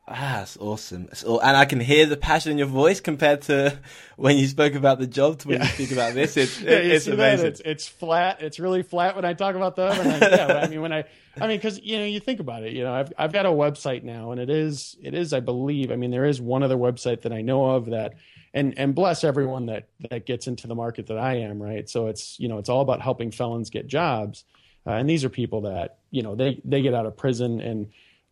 Ah, 0.09 0.35
that's 0.37 0.55
awesome. 0.55 1.09
and 1.25 1.57
I 1.57 1.65
can 1.65 1.81
hear 1.81 2.05
the 2.05 2.15
passion 2.15 2.53
in 2.53 2.57
your 2.57 2.67
voice 2.67 3.01
compared 3.01 3.41
to 3.43 3.77
when 4.15 4.37
you 4.37 4.47
spoke 4.47 4.73
about 4.73 4.99
the 4.99 5.07
job 5.07 5.39
to 5.39 5.49
when 5.49 5.57
yeah. 5.57 5.65
you 5.65 5.69
speak 5.71 5.91
about 5.91 6.13
this. 6.13 6.37
It's, 6.37 6.61
yeah, 6.61 6.71
it's 6.71 7.07
amazing. 7.07 7.47
It's, 7.47 7.61
it's, 7.65 7.87
flat. 7.89 8.41
It's 8.41 8.57
really 8.57 8.83
flat 8.83 9.17
when 9.17 9.25
I 9.25 9.33
talk 9.33 9.55
about 9.55 9.75
them. 9.75 9.91
I, 9.91 10.17
yeah, 10.19 10.61
I 10.63 10.69
mean, 10.69 10.81
when 10.81 10.93
I, 10.93 11.03
I 11.41 11.47
mean, 11.47 11.57
because 11.57 11.81
you 11.81 11.97
know, 11.97 12.05
you 12.05 12.21
think 12.21 12.39
about 12.39 12.63
it. 12.63 12.71
You 12.71 12.85
know, 12.85 12.93
I've 12.93 13.11
I've 13.17 13.33
got 13.33 13.45
a 13.45 13.49
website 13.49 14.03
now, 14.03 14.31
and 14.31 14.39
it 14.39 14.49
is 14.49 14.95
it 15.03 15.13
is 15.13 15.33
I 15.33 15.41
believe. 15.41 15.91
I 15.91 15.97
mean, 15.97 16.11
there 16.11 16.25
is 16.25 16.39
one 16.39 16.63
other 16.63 16.77
website 16.77 17.23
that 17.23 17.33
I 17.33 17.41
know 17.41 17.71
of 17.71 17.87
that, 17.87 18.13
and 18.53 18.79
and 18.79 18.95
bless 18.95 19.25
everyone 19.25 19.65
that 19.65 19.89
that 20.09 20.25
gets 20.25 20.47
into 20.47 20.67
the 20.67 20.75
market 20.75 21.07
that 21.07 21.17
I 21.17 21.39
am. 21.39 21.61
Right. 21.61 21.89
So 21.89 22.07
it's 22.07 22.39
you 22.39 22.47
know 22.47 22.59
it's 22.59 22.69
all 22.69 22.81
about 22.81 23.01
helping 23.01 23.31
felons 23.31 23.69
get 23.69 23.87
jobs, 23.87 24.45
uh, 24.85 24.91
and 24.91 25.09
these 25.09 25.25
are 25.25 25.29
people 25.29 25.61
that 25.61 25.97
you 26.11 26.23
know 26.23 26.35
they 26.35 26.61
they 26.63 26.81
get 26.81 26.93
out 26.93 27.05
of 27.05 27.17
prison 27.17 27.59
and 27.59 27.87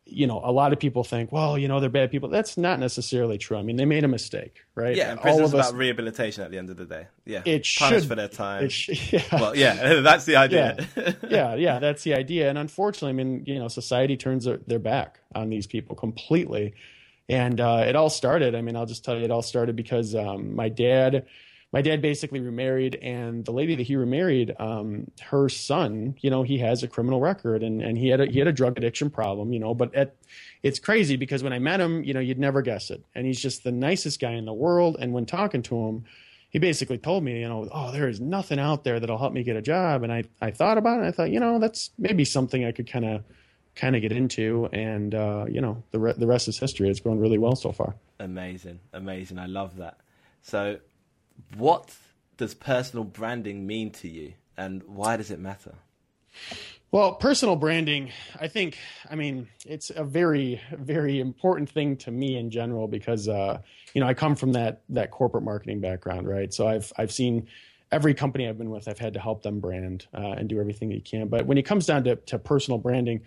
you 0.08 0.28
know, 0.28 0.40
a 0.44 0.52
lot 0.52 0.72
of 0.72 0.80
people 0.80 1.04
think, 1.04 1.32
well, 1.32 1.58
you 1.58 1.68
know, 1.68 1.80
they're 1.80 1.90
bad 1.90 2.12
people. 2.12 2.30
That's 2.30 2.58
not 2.58 2.80
necessarily 2.80 3.38
true. 3.38 3.58
I 3.58 3.64
mean, 3.64 3.76
they 3.76 3.86
made 3.86 4.04
a 4.04 4.08
mistake, 4.08 4.64
right? 4.76 4.96
Yeah, 4.96 5.12
and 5.12 5.20
prison's 5.20 5.54
about 5.54 5.74
rehabilitation 5.74 6.44
at 6.44 6.52
the 6.52 6.60
end 6.60 6.70
of 6.70 6.78
the 6.78 6.86
day. 6.86 7.08
Yeah, 7.26 7.42
it 7.44 7.66
should 7.66 8.06
for 8.06 8.16
their 8.16 8.28
time. 8.28 8.70
Yeah. 8.88 9.24
Well, 9.32 9.56
yeah, 9.56 10.00
that's 10.02 10.26
the 10.26 10.36
idea. 10.36 10.88
Yeah. 10.96 11.14
yeah, 11.28 11.56
yeah, 11.56 11.80
that's 11.80 12.04
the 12.04 12.14
idea. 12.14 12.50
And 12.50 12.58
unfortunately, 12.58 13.10
I 13.10 13.24
mean, 13.24 13.44
you 13.46 13.58
know, 13.58 13.68
society 13.68 14.16
turns 14.16 14.46
their, 14.46 14.58
their 14.68 14.80
back 14.80 15.20
on 15.34 15.50
these 15.50 15.68
people 15.68 15.96
completely. 15.96 16.76
And 17.28 17.60
uh, 17.60 17.84
it 17.88 17.96
all 17.96 18.10
started. 18.10 18.54
I 18.54 18.62
mean, 18.62 18.76
I'll 18.76 18.86
just 18.86 19.04
tell 19.04 19.18
you, 19.18 19.24
it 19.24 19.32
all 19.32 19.42
started 19.42 19.76
because 19.76 20.14
um, 20.14 20.56
my 20.56 20.70
dad 20.70 21.26
my 21.75 21.82
dad 21.82 22.01
basically 22.01 22.39
remarried, 22.39 22.96
and 23.01 23.44
the 23.44 23.51
lady 23.51 23.75
that 23.75 23.84
he 23.84 23.98
remarried, 23.98 24.55
um, 24.60 25.12
her 25.22 25.50
son, 25.50 26.15
you 26.22 26.29
know, 26.29 26.41
he 26.41 26.58
has 26.60 26.84
a 26.84 26.88
criminal 26.88 27.20
record, 27.20 27.63
and 27.63 27.82
and 27.82 27.98
he 27.98 28.08
had 28.08 28.22
a, 28.22 28.27
he 28.27 28.39
had 28.39 28.48
a 28.48 28.53
drug 28.53 28.77
addiction 28.77 29.10
problem, 29.10 29.51
you 29.51 29.60
know. 29.60 29.74
But 29.74 29.94
at, 29.94 30.15
it's 30.63 30.79
crazy 30.79 31.17
because 31.17 31.44
when 31.44 31.51
I 31.51 31.60
met 31.60 31.82
him, 31.82 32.01
you 32.05 32.13
know, 32.13 32.22
you'd 32.22 32.39
never 32.39 32.62
guess 32.62 32.91
it, 32.91 33.03
and 33.13 33.27
he's 33.27 33.41
just 33.41 33.65
the 33.65 33.74
nicest 33.74 34.22
guy 34.22 34.32
in 34.32 34.46
the 34.46 34.53
world. 34.53 34.96
And 35.01 35.12
when 35.12 35.25
talking 35.25 35.62
to 35.63 35.75
him, 35.75 36.05
he 36.50 36.60
basically 36.60 36.98
told 36.98 37.25
me, 37.25 37.41
you 37.41 37.50
know, 37.50 37.67
oh, 37.70 37.91
there 37.91 38.08
is 38.08 38.22
nothing 38.22 38.58
out 38.58 38.86
there 38.86 39.01
that'll 39.01 39.17
help 39.17 39.34
me 39.34 39.44
get 39.44 39.58
a 39.58 39.62
job. 39.62 40.03
And 40.03 40.13
I 40.13 40.24
I 40.39 40.51
thought 40.51 40.77
about 40.77 41.03
it. 41.03 41.08
I 41.08 41.12
thought, 41.12 41.29
you 41.29 41.41
know, 41.41 41.60
that's 41.60 41.91
maybe 41.98 42.24
something 42.24 42.63
I 42.63 42.72
could 42.72 42.89
kind 42.89 43.03
of 43.03 43.22
kind 43.75 43.98
of 43.98 44.01
get 44.01 44.13
into 44.13 44.70
and 44.72 45.13
uh, 45.13 45.44
you 45.50 45.60
know 45.60 45.84
the 45.91 46.00
re- 46.00 46.13
the 46.15 46.25
rest 46.25 46.48
is 46.48 46.58
history 46.58 46.89
it's 46.89 47.01
going 47.01 47.20
really 47.20 47.38
well 47.38 47.58
so 47.58 47.74
far 47.74 47.94
amazing 48.22 48.79
amazing 48.94 49.38
i 49.38 49.46
love 49.46 49.75
that 49.75 49.98
so 50.41 50.77
what 51.58 51.96
does 52.38 52.54
personal 52.54 53.04
branding 53.04 53.65
mean 53.65 53.92
to 53.92 54.08
you 54.08 54.34
and 54.58 54.84
why 54.84 55.18
does 55.18 55.32
it 55.32 55.39
matter? 55.39 55.75
Well, 56.92 57.15
personal 57.15 57.56
branding, 57.56 58.12
I 58.39 58.48
think, 58.48 58.77
I 59.10 59.15
mean, 59.15 59.48
it's 59.65 59.89
a 59.89 60.04
very, 60.04 60.62
very 60.72 61.20
important 61.20 61.70
thing 61.70 61.98
to 61.98 62.12
me 62.12 62.38
in 62.38 62.51
general 62.51 62.88
because, 62.88 63.27
uh, 63.27 63.60
you 63.94 64.01
know, 64.01 64.08
I 64.08 64.13
come 64.13 64.36
from 64.36 64.54
that 64.54 64.84
that 64.89 65.12
corporate 65.12 65.44
marketing 65.44 65.82
background, 65.82 66.27
right? 66.27 66.54
So 66.54 66.68
I've 66.68 66.94
I've 66.98 67.12
seen 67.12 67.48
every 67.92 68.13
company 68.13 68.48
I've 68.48 68.58
been 68.58 68.70
with, 68.70 68.88
I've 68.88 69.00
had 69.00 69.13
to 69.13 69.20
help 69.20 69.44
them 69.44 69.60
brand 69.60 70.08
uh, 70.13 70.36
and 70.38 70.48
do 70.48 70.60
everything 70.60 70.89
that 70.89 70.96
you 70.96 71.01
can. 71.01 71.27
But 71.27 71.46
when 71.46 71.58
it 71.58 71.63
comes 71.63 71.86
down 71.86 72.04
to, 72.06 72.15
to 72.15 72.39
personal 72.39 72.77
branding, 72.77 73.22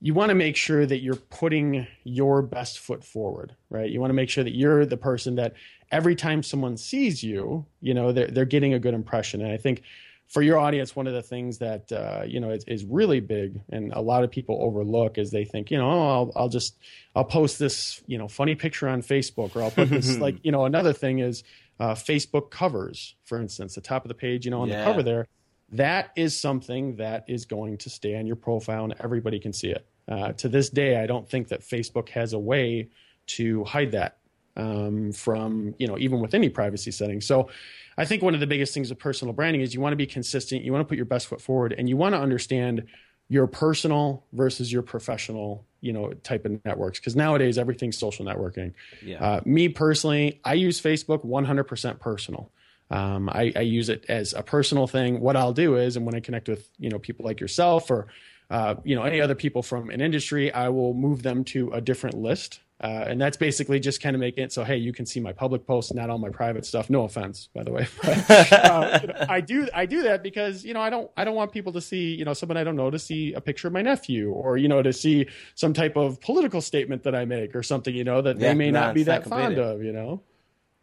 you 0.00 0.14
want 0.14 0.28
to 0.28 0.34
make 0.34 0.56
sure 0.56 0.86
that 0.86 0.98
you're 0.98 1.16
putting 1.16 1.86
your 2.04 2.42
best 2.42 2.78
foot 2.78 3.04
forward, 3.04 3.56
right? 3.68 3.90
You 3.90 4.00
want 4.00 4.10
to 4.10 4.14
make 4.14 4.30
sure 4.30 4.44
that 4.44 4.54
you're 4.54 4.86
the 4.86 4.96
person 4.96 5.34
that 5.36 5.54
every 5.90 6.14
time 6.14 6.42
someone 6.42 6.76
sees 6.76 7.22
you, 7.22 7.66
you 7.80 7.94
know, 7.94 8.12
they're, 8.12 8.28
they're 8.28 8.44
getting 8.44 8.74
a 8.74 8.78
good 8.78 8.94
impression. 8.94 9.42
And 9.42 9.50
I 9.50 9.56
think 9.56 9.82
for 10.28 10.42
your 10.42 10.58
audience, 10.58 10.94
one 10.94 11.06
of 11.06 11.14
the 11.14 11.22
things 11.22 11.58
that 11.58 11.90
uh, 11.90 12.22
you 12.26 12.38
know 12.38 12.50
is, 12.50 12.62
is, 12.64 12.84
really 12.84 13.18
big, 13.18 13.60
and 13.70 13.92
a 13.94 14.00
lot 14.00 14.24
of 14.24 14.30
people 14.30 14.58
overlook, 14.60 15.16
is 15.16 15.30
they 15.30 15.44
think, 15.44 15.70
you 15.70 15.78
know, 15.78 15.90
oh, 15.90 16.08
I'll, 16.08 16.32
I'll 16.36 16.48
just 16.48 16.76
I'll 17.16 17.24
post 17.24 17.58
this, 17.58 18.02
you 18.06 18.18
know, 18.18 18.28
funny 18.28 18.54
picture 18.54 18.88
on 18.88 19.02
Facebook, 19.02 19.56
or 19.56 19.62
I'll 19.62 19.70
put 19.70 19.88
this 19.88 20.18
like, 20.20 20.36
you 20.42 20.52
know, 20.52 20.66
another 20.66 20.92
thing 20.92 21.20
is 21.20 21.44
uh, 21.80 21.94
Facebook 21.94 22.50
covers, 22.50 23.14
for 23.24 23.40
instance, 23.40 23.74
the 23.74 23.80
top 23.80 24.04
of 24.04 24.08
the 24.08 24.14
page, 24.14 24.44
you 24.44 24.50
know, 24.50 24.60
on 24.60 24.68
yeah. 24.68 24.78
the 24.78 24.84
cover 24.84 25.02
there. 25.02 25.26
That 25.72 26.10
is 26.16 26.38
something 26.38 26.96
that 26.96 27.24
is 27.28 27.44
going 27.44 27.78
to 27.78 27.90
stay 27.90 28.16
on 28.16 28.26
your 28.26 28.36
profile, 28.36 28.84
and 28.84 28.94
everybody 29.00 29.38
can 29.38 29.52
see 29.52 29.68
it. 29.70 29.86
Uh, 30.08 30.32
to 30.32 30.48
this 30.48 30.70
day, 30.70 31.02
I 31.02 31.06
don't 31.06 31.28
think 31.28 31.48
that 31.48 31.60
Facebook 31.60 32.08
has 32.10 32.32
a 32.32 32.38
way 32.38 32.88
to 33.26 33.64
hide 33.64 33.92
that 33.92 34.18
um, 34.56 35.12
from 35.12 35.74
you 35.78 35.86
know 35.86 35.98
even 35.98 36.20
with 36.20 36.34
any 36.34 36.48
privacy 36.48 36.90
settings. 36.90 37.26
So 37.26 37.48
I 37.96 38.04
think 38.04 38.22
one 38.22 38.34
of 38.34 38.40
the 38.40 38.46
biggest 38.46 38.74
things 38.74 38.90
of 38.90 38.98
personal 38.98 39.34
branding 39.34 39.60
is 39.60 39.74
you 39.74 39.80
want 39.80 39.92
to 39.92 39.96
be 39.96 40.06
consistent, 40.06 40.62
you 40.62 40.72
want 40.72 40.82
to 40.82 40.88
put 40.88 40.96
your 40.96 41.06
best 41.06 41.26
foot 41.26 41.40
forward, 41.40 41.74
and 41.76 41.88
you 41.88 41.96
want 41.96 42.14
to 42.14 42.20
understand 42.20 42.86
your 43.28 43.46
personal 43.46 44.24
versus 44.32 44.72
your 44.72 44.82
professional 44.82 45.66
you 45.80 45.92
know 45.92 46.12
type 46.12 46.44
of 46.44 46.64
networks 46.64 46.98
because 46.98 47.14
nowadays 47.14 47.58
everything's 47.58 47.96
social 47.96 48.24
networking. 48.24 48.72
Yeah. 49.02 49.24
Uh, 49.24 49.40
me 49.44 49.68
personally, 49.68 50.40
I 50.44 50.54
use 50.54 50.80
Facebook 50.80 51.24
100% 51.24 52.00
personal. 52.00 52.50
Um, 52.90 53.28
I, 53.28 53.52
I, 53.54 53.60
use 53.60 53.90
it 53.90 54.06
as 54.08 54.32
a 54.32 54.42
personal 54.42 54.86
thing. 54.86 55.20
What 55.20 55.36
I'll 55.36 55.52
do 55.52 55.76
is, 55.76 55.96
and 55.96 56.06
when 56.06 56.14
I 56.14 56.20
connect 56.20 56.48
with 56.48 56.70
you 56.78 56.88
know 56.88 56.98
people 56.98 57.26
like 57.26 57.38
yourself 57.38 57.90
or 57.90 58.06
uh, 58.50 58.76
you 58.82 58.96
know 58.96 59.02
any 59.02 59.20
other 59.20 59.34
people 59.34 59.62
from 59.62 59.90
an 59.90 60.00
industry, 60.00 60.52
I 60.52 60.70
will 60.70 60.94
move 60.94 61.22
them 61.22 61.44
to 61.44 61.70
a 61.72 61.80
different 61.80 62.16
list. 62.16 62.60
Uh, 62.80 63.04
and 63.08 63.20
that's 63.20 63.36
basically 63.36 63.80
just 63.80 64.00
kind 64.00 64.14
of 64.14 64.20
making 64.20 64.44
it 64.44 64.52
so 64.52 64.62
hey 64.62 64.76
you 64.76 64.92
can 64.92 65.04
see 65.04 65.18
my 65.18 65.32
public 65.32 65.66
posts 65.66 65.92
not 65.92 66.10
all 66.10 66.18
my 66.18 66.28
private 66.28 66.64
stuff. 66.64 66.88
No 66.88 67.02
offense 67.02 67.48
by 67.52 67.64
the 67.64 67.72
way. 67.72 67.88
But, 68.02 68.52
uh, 68.52 68.98
you 69.02 69.08
know, 69.08 69.26
i 69.28 69.40
do 69.40 69.68
i 69.74 69.84
do 69.84 70.02
that 70.02 70.22
because 70.22 70.64
you 70.64 70.74
know 70.74 70.80
i 70.80 70.88
don't 70.88 71.10
i 71.16 71.24
don't 71.24 71.34
want 71.34 71.50
people 71.50 71.72
to 71.72 71.80
see 71.80 72.14
you 72.14 72.24
know 72.24 72.34
someone 72.34 72.56
i 72.56 72.62
don't 72.62 72.76
know 72.76 72.88
to 72.88 72.98
see 72.98 73.32
a 73.32 73.40
picture 73.40 73.66
of 73.66 73.74
my 73.74 73.82
nephew 73.82 74.30
or 74.30 74.56
you 74.56 74.68
know 74.68 74.80
to 74.80 74.92
see 74.92 75.26
some 75.56 75.72
type 75.72 75.96
of 75.96 76.20
political 76.20 76.60
statement 76.60 77.02
that 77.02 77.16
i 77.16 77.24
make 77.24 77.56
or 77.56 77.64
something 77.64 77.96
you 77.96 78.04
know 78.04 78.22
that 78.22 78.38
yeah, 78.38 78.48
they 78.48 78.54
may 78.54 78.70
no, 78.70 78.80
not 78.80 78.94
be 78.94 79.02
that 79.02 79.26
fond 79.26 79.58
of 79.58 79.82
you 79.82 79.92
know? 79.92 80.22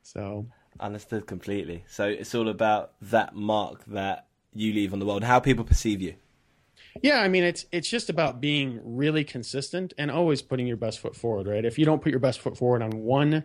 So 0.04 0.48
understood 0.80 1.26
completely 1.26 1.84
so 1.88 2.06
it's 2.08 2.36
all 2.36 2.50
about 2.50 2.94
that 3.02 3.36
mark 3.36 3.84
that 3.86 4.28
you 4.54 4.74
leave 4.74 4.94
on 4.94 5.00
the 5.00 5.06
world 5.06 5.24
how 5.24 5.40
people 5.40 5.64
perceive 5.64 6.02
you 6.02 6.16
yeah, 7.02 7.20
I 7.20 7.28
mean 7.28 7.44
it's 7.44 7.66
it's 7.72 7.90
just 7.90 8.10
about 8.10 8.40
being 8.40 8.80
really 8.84 9.24
consistent 9.24 9.94
and 9.98 10.10
always 10.10 10.42
putting 10.42 10.66
your 10.66 10.78
best 10.78 11.00
foot 11.00 11.16
forward, 11.16 11.48
right? 11.48 11.66
If 11.66 11.78
you 11.78 11.86
don't 11.86 12.02
put 12.02 12.12
your 12.12 12.20
best 12.20 12.40
foot 12.40 12.58
forward 12.58 12.82
on 12.82 12.92
one, 12.92 13.44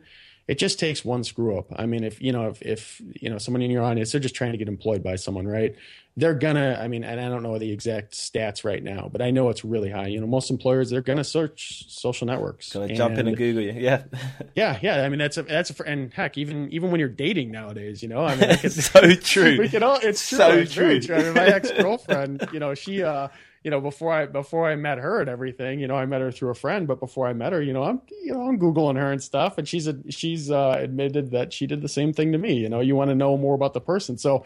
it 0.51 0.59
just 0.59 0.81
takes 0.81 1.05
one 1.05 1.23
screw 1.23 1.57
up. 1.57 1.67
I 1.77 1.87
mean, 1.87 2.03
if 2.03 2.21
you 2.21 2.33
know 2.33 2.49
if 2.49 2.61
if 2.61 3.01
you 3.21 3.31
know 3.31 3.39
someone 3.39 3.63
in 3.63 3.71
your 3.71 3.85
audience 3.85 4.11
they're 4.11 4.21
just 4.21 4.35
trying 4.35 4.51
to 4.51 4.59
get 4.59 4.67
employed 4.67 5.01
by 5.01 5.15
someone, 5.15 5.47
right? 5.47 5.77
They're 6.17 6.35
gonna. 6.35 6.77
I 6.83 6.89
mean, 6.89 7.05
and 7.05 7.21
I 7.21 7.29
don't 7.29 7.45
know 7.45 7.57
the 7.57 7.71
exact 7.71 8.15
stats 8.15 8.65
right 8.65 8.83
now, 8.83 9.09
but 9.13 9.23
I 9.23 9.31
know 9.31 9.49
it's 9.51 9.65
really 9.65 9.91
high. 9.91 10.09
You 10.09 10.21
know, 10.21 10.27
most 10.27 10.51
employers 10.51 10.91
they're 10.91 11.03
gonna 11.03 11.23
search 11.23 11.89
social 11.89 12.27
networks. 12.27 12.73
Gonna 12.73 12.87
and, 12.87 12.97
jump 12.97 13.17
in 13.17 13.29
and 13.29 13.37
Google 13.37 13.63
you, 13.63 13.75
yeah. 13.75 14.03
yeah, 14.57 14.77
yeah. 14.83 15.05
I 15.05 15.09
mean, 15.09 15.21
that's 15.21 15.37
a 15.37 15.45
that's 15.45 15.71
a 15.71 15.85
and 15.87 16.13
heck, 16.13 16.37
even 16.37 16.69
even 16.73 16.91
when 16.91 16.99
you're 16.99 17.09
dating 17.09 17.53
nowadays, 17.53 18.03
you 18.03 18.09
know, 18.09 18.25
I 18.25 18.35
mean, 18.35 18.51
it's 18.65 18.87
so 18.87 19.15
true. 19.15 19.57
We 19.57 19.69
can 19.69 19.85
all. 19.85 20.01
It's 20.03 20.29
true. 20.29 20.39
So 20.39 20.51
it's 20.51 20.75
true. 20.75 21.01
true. 21.01 21.15
I 21.15 21.23
mean, 21.23 21.35
my 21.35 21.47
ex 21.47 21.71
girlfriend, 21.71 22.49
you 22.53 22.59
know, 22.59 22.75
she. 22.75 23.05
uh 23.05 23.29
you 23.63 23.71
know, 23.71 23.81
before 23.81 24.13
I 24.13 24.27
before 24.27 24.69
I 24.69 24.77
met 24.77 24.99
her 24.99 25.21
and 25.21 25.29
everything, 25.29 25.81
you 25.81 25.87
know, 25.87 25.97
I 25.97 26.07
met 26.07 26.21
her 26.21 26.33
through 26.33 26.51
a 26.51 26.55
friend, 26.55 26.87
but 26.87 26.99
before 26.99 27.27
I 27.27 27.33
met 27.35 27.53
her, 27.53 27.61
you 27.61 27.73
know, 27.73 27.83
I'm 27.83 28.01
you 28.23 28.33
know 28.33 28.43
I'm 28.43 28.59
googling 28.59 28.97
her 28.97 29.13
and 29.13 29.23
stuff, 29.23 29.59
and 29.59 29.69
she's 29.69 29.87
a, 29.87 29.97
she's 30.11 30.51
uh, 30.51 30.77
admitted 30.79 31.33
that 31.33 31.53
she 31.53 31.67
did 31.67 31.83
the 31.83 31.89
same 31.89 32.13
thing 32.13 32.33
to 32.33 32.39
me. 32.39 32.55
You 32.55 32.69
know, 32.69 32.81
you 32.81 32.97
want 32.97 33.11
to 33.11 33.15
know 33.15 33.37
more 33.37 33.55
about 33.55 33.75
the 33.75 33.81
person, 33.81 34.17
so 34.17 34.45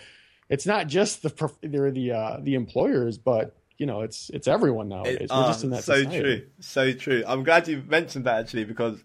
it's 0.48 0.66
not 0.66 0.88
just 0.88 1.22
the 1.22 1.52
they're 1.62 1.90
the 1.90 2.12
uh, 2.12 2.36
the 2.40 2.54
employers, 2.54 3.18
but 3.18 3.56
you 3.78 3.86
know, 3.86 4.02
it's 4.02 4.30
it's 4.30 4.48
everyone 4.48 4.88
nowadays. 4.88 5.16
It, 5.20 5.30
We're 5.30 5.46
just 5.46 5.64
in 5.64 5.70
that 5.70 5.84
so 5.84 5.94
society. 5.94 6.20
true, 6.20 6.46
so 6.60 6.92
true. 6.92 7.24
I'm 7.26 7.44
glad 7.44 7.68
you 7.68 7.82
mentioned 7.86 8.24
that 8.24 8.40
actually 8.40 8.64
because 8.64 9.02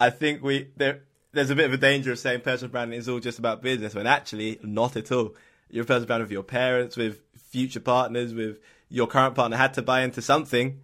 I 0.00 0.10
think 0.10 0.42
we 0.42 0.68
there 0.76 1.02
there's 1.32 1.50
a 1.50 1.54
bit 1.54 1.66
of 1.66 1.72
a 1.72 1.78
danger 1.78 2.12
of 2.12 2.18
saying 2.18 2.40
personal 2.40 2.70
branding 2.70 2.98
is 2.98 3.08
all 3.08 3.20
just 3.20 3.38
about 3.38 3.62
business 3.62 3.94
when 3.94 4.06
actually 4.06 4.58
not 4.62 4.96
at 4.96 5.12
all. 5.12 5.34
You're 5.70 5.84
personal 5.84 6.06
branding 6.06 6.24
with 6.24 6.32
your 6.32 6.42
parents, 6.42 6.96
with 6.96 7.20
future 7.50 7.80
partners, 7.80 8.34
with 8.34 8.58
your 8.92 9.06
current 9.06 9.34
partner 9.34 9.56
had 9.56 9.74
to 9.74 9.82
buy 9.82 10.02
into 10.02 10.22
something. 10.22 10.80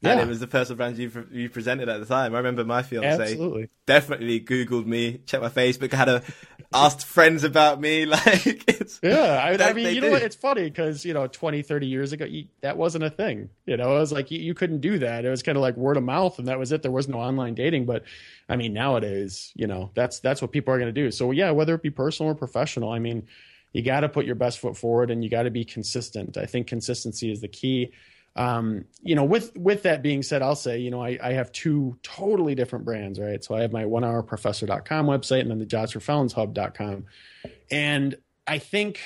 Yeah. 0.00 0.12
And 0.12 0.20
it 0.20 0.28
was 0.28 0.40
the 0.40 0.46
personal 0.46 0.76
brand 0.76 0.98
you 0.98 1.26
you 1.32 1.48
presented 1.48 1.88
at 1.88 1.98
the 1.98 2.04
time. 2.04 2.34
I 2.34 2.38
remember 2.38 2.62
my 2.62 2.82
fiance 2.82 3.22
Absolutely. 3.22 3.70
definitely 3.86 4.38
Googled 4.38 4.84
me, 4.84 5.22
checked 5.24 5.42
my 5.42 5.48
Facebook, 5.48 5.92
had 5.92 6.10
a 6.10 6.22
asked 6.74 7.06
friends 7.06 7.42
about 7.42 7.80
me. 7.80 8.04
Like, 8.14 8.98
yeah, 9.02 9.42
I, 9.42 9.70
I 9.70 9.72
mean, 9.72 9.94
you 9.94 10.00
know, 10.00 10.10
what? 10.10 10.22
it's 10.22 10.36
funny 10.36 10.64
because 10.64 11.04
you 11.04 11.14
know, 11.14 11.26
20, 11.26 11.62
30 11.62 11.86
years 11.86 12.12
ago, 12.12 12.26
you, 12.26 12.46
that 12.60 12.76
wasn't 12.76 13.04
a 13.04 13.10
thing. 13.10 13.48
You 13.66 13.76
know, 13.78 13.96
it 13.96 14.00
was 14.00 14.12
like 14.12 14.30
you, 14.30 14.40
you 14.40 14.52
couldn't 14.52 14.80
do 14.80 14.98
that. 14.98 15.24
It 15.24 15.30
was 15.30 15.42
kind 15.42 15.56
of 15.56 15.62
like 15.62 15.76
word 15.76 15.96
of 15.96 16.02
mouth, 16.02 16.38
and 16.38 16.48
that 16.48 16.58
was 16.58 16.70
it. 16.70 16.82
There 16.82 16.90
was 16.90 17.08
no 17.08 17.18
online 17.18 17.54
dating. 17.54 17.86
But 17.86 18.04
I 18.48 18.56
mean, 18.56 18.74
nowadays, 18.74 19.52
you 19.54 19.66
know, 19.66 19.90
that's 19.94 20.20
that's 20.20 20.42
what 20.42 20.52
people 20.52 20.74
are 20.74 20.78
going 20.78 20.92
to 20.94 21.00
do. 21.00 21.10
So 21.10 21.30
yeah, 21.30 21.50
whether 21.52 21.74
it 21.74 21.82
be 21.82 21.90
personal 21.90 22.32
or 22.32 22.34
professional, 22.34 22.90
I 22.90 22.98
mean 22.98 23.26
you 23.74 23.82
got 23.82 24.00
to 24.00 24.08
put 24.08 24.24
your 24.24 24.36
best 24.36 24.60
foot 24.60 24.76
forward 24.76 25.10
and 25.10 25.22
you 25.22 25.28
got 25.28 25.42
to 25.42 25.50
be 25.50 25.64
consistent. 25.64 26.38
I 26.38 26.46
think 26.46 26.68
consistency 26.68 27.30
is 27.30 27.42
the 27.42 27.48
key. 27.48 27.92
Um, 28.36 28.84
you 29.02 29.14
know, 29.14 29.24
with 29.24 29.54
with 29.56 29.82
that 29.82 30.00
being 30.00 30.22
said, 30.22 30.42
I'll 30.42 30.56
say, 30.56 30.78
you 30.78 30.90
know, 30.90 31.02
I, 31.02 31.18
I 31.22 31.32
have 31.32 31.52
two 31.52 31.98
totally 32.02 32.54
different 32.54 32.84
brands, 32.84 33.18
right? 33.18 33.42
So 33.42 33.54
I 33.54 33.62
have 33.62 33.72
my 33.72 33.84
one 33.84 34.04
hour 34.04 34.22
professor.com 34.22 35.06
website 35.06 35.40
and 35.40 35.50
then 35.50 35.58
the 35.58 35.66
jobs 35.66 35.92
for 35.92 36.00
felons 36.00 36.32
hub.com. 36.32 37.04
And 37.70 38.16
I 38.46 38.58
think 38.58 39.00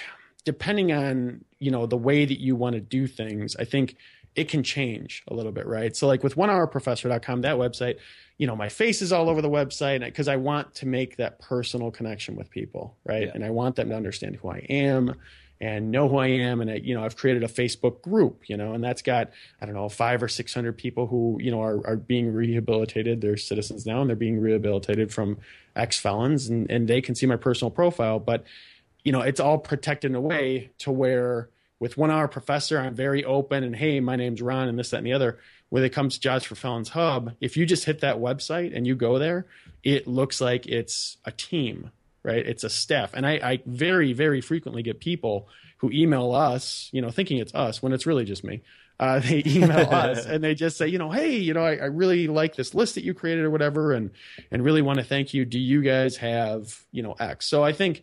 depending 0.44 0.92
on, 0.92 1.44
you 1.58 1.70
know, 1.70 1.86
the 1.86 1.96
way 1.96 2.24
that 2.24 2.40
you 2.40 2.54
want 2.54 2.74
to 2.74 2.80
do 2.80 3.06
things, 3.06 3.56
I 3.56 3.64
think 3.64 3.96
it 4.34 4.48
can 4.48 4.62
change 4.62 5.24
a 5.28 5.34
little 5.34 5.52
bit, 5.52 5.66
right? 5.66 5.96
So 5.96 6.06
like 6.06 6.22
with 6.22 6.36
one 6.36 6.50
hour 6.50 6.66
professor.com, 6.66 7.40
that 7.40 7.56
website, 7.56 7.96
you 8.38 8.46
know, 8.46 8.56
my 8.56 8.68
face 8.68 9.02
is 9.02 9.12
all 9.12 9.28
over 9.28 9.42
the 9.42 9.50
website 9.50 10.04
because 10.04 10.28
I 10.28 10.36
want 10.36 10.74
to 10.76 10.86
make 10.86 11.16
that 11.16 11.40
personal 11.40 11.90
connection 11.90 12.36
with 12.36 12.50
people, 12.50 12.96
right? 13.04 13.24
Yeah. 13.24 13.32
And 13.34 13.44
I 13.44 13.50
want 13.50 13.76
them 13.76 13.88
to 13.90 13.96
understand 13.96 14.36
who 14.36 14.48
I 14.48 14.58
am 14.70 15.14
and 15.60 15.90
know 15.90 16.08
who 16.08 16.18
I 16.18 16.28
am. 16.28 16.60
And 16.60 16.70
I, 16.70 16.74
you 16.74 16.94
know, 16.94 17.04
I've 17.04 17.16
created 17.16 17.42
a 17.42 17.48
Facebook 17.48 18.00
group, 18.00 18.48
you 18.48 18.56
know, 18.56 18.74
and 18.74 18.82
that's 18.82 19.02
got 19.02 19.30
I 19.60 19.66
don't 19.66 19.74
know 19.74 19.88
five 19.88 20.22
or 20.22 20.28
six 20.28 20.54
hundred 20.54 20.78
people 20.78 21.08
who 21.08 21.38
you 21.40 21.50
know 21.50 21.60
are 21.60 21.84
are 21.86 21.96
being 21.96 22.32
rehabilitated. 22.32 23.20
They're 23.20 23.36
citizens 23.36 23.84
now, 23.84 24.00
and 24.00 24.08
they're 24.08 24.16
being 24.16 24.40
rehabilitated 24.40 25.12
from 25.12 25.38
ex 25.74 25.98
felons, 25.98 26.48
and 26.48 26.70
and 26.70 26.86
they 26.86 27.00
can 27.00 27.16
see 27.16 27.26
my 27.26 27.36
personal 27.36 27.70
profile, 27.70 28.20
but 28.20 28.44
you 29.04 29.12
know, 29.12 29.20
it's 29.20 29.40
all 29.40 29.58
protected 29.58 30.10
in 30.10 30.14
a 30.14 30.20
way 30.20 30.70
to 30.78 30.90
where 30.90 31.48
with 31.80 31.96
one 31.96 32.10
hour 32.10 32.28
professor, 32.28 32.78
I'm 32.78 32.94
very 32.94 33.24
open 33.24 33.62
and 33.64 33.74
hey, 33.74 34.00
my 34.00 34.16
name's 34.16 34.42
Ron 34.42 34.68
and 34.68 34.78
this, 34.78 34.90
that, 34.90 34.98
and 34.98 35.06
the 35.06 35.12
other. 35.12 35.38
When 35.70 35.84
it 35.84 35.90
comes 35.90 36.14
to 36.14 36.20
Jobs 36.20 36.44
for 36.44 36.54
Felons 36.54 36.90
Hub, 36.90 37.34
if 37.40 37.56
you 37.56 37.66
just 37.66 37.84
hit 37.84 38.00
that 38.00 38.16
website 38.16 38.74
and 38.74 38.86
you 38.86 38.94
go 38.94 39.18
there, 39.18 39.46
it 39.82 40.06
looks 40.06 40.40
like 40.40 40.66
it's 40.66 41.18
a 41.24 41.30
team, 41.30 41.90
right? 42.22 42.46
It's 42.46 42.64
a 42.64 42.70
staff. 42.70 43.12
And 43.12 43.26
I, 43.26 43.32
I 43.34 43.60
very, 43.66 44.12
very 44.12 44.40
frequently 44.40 44.82
get 44.82 45.00
people 45.00 45.48
who 45.78 45.90
email 45.90 46.34
us, 46.34 46.88
you 46.92 47.02
know, 47.02 47.10
thinking 47.10 47.38
it's 47.38 47.54
us 47.54 47.82
when 47.82 47.92
it's 47.92 48.06
really 48.06 48.24
just 48.24 48.44
me 48.44 48.62
uh, 49.00 49.18
they 49.24 49.42
email 49.46 49.88
us 49.90 50.26
and 50.26 50.42
they 50.42 50.54
just 50.54 50.76
say, 50.76 50.88
you 50.88 50.98
know, 50.98 51.10
hey, 51.10 51.36
you 51.36 51.54
know, 51.54 51.62
I, 51.62 51.76
I, 51.76 51.84
really 51.84 52.26
like 52.26 52.56
this 52.56 52.74
list 52.74 52.96
that 52.96 53.04
you 53.04 53.14
created 53.14 53.44
or 53.44 53.50
whatever, 53.50 53.92
and 53.92 54.10
and 54.50 54.64
really 54.64 54.82
want 54.82 54.98
to 54.98 55.04
thank 55.04 55.34
you. 55.34 55.44
Do 55.44 55.58
you 55.58 55.82
guys 55.82 56.16
have 56.16 56.84
you 56.90 57.02
know 57.02 57.12
X? 57.12 57.46
So 57.46 57.62
I 57.62 57.72
think 57.72 58.02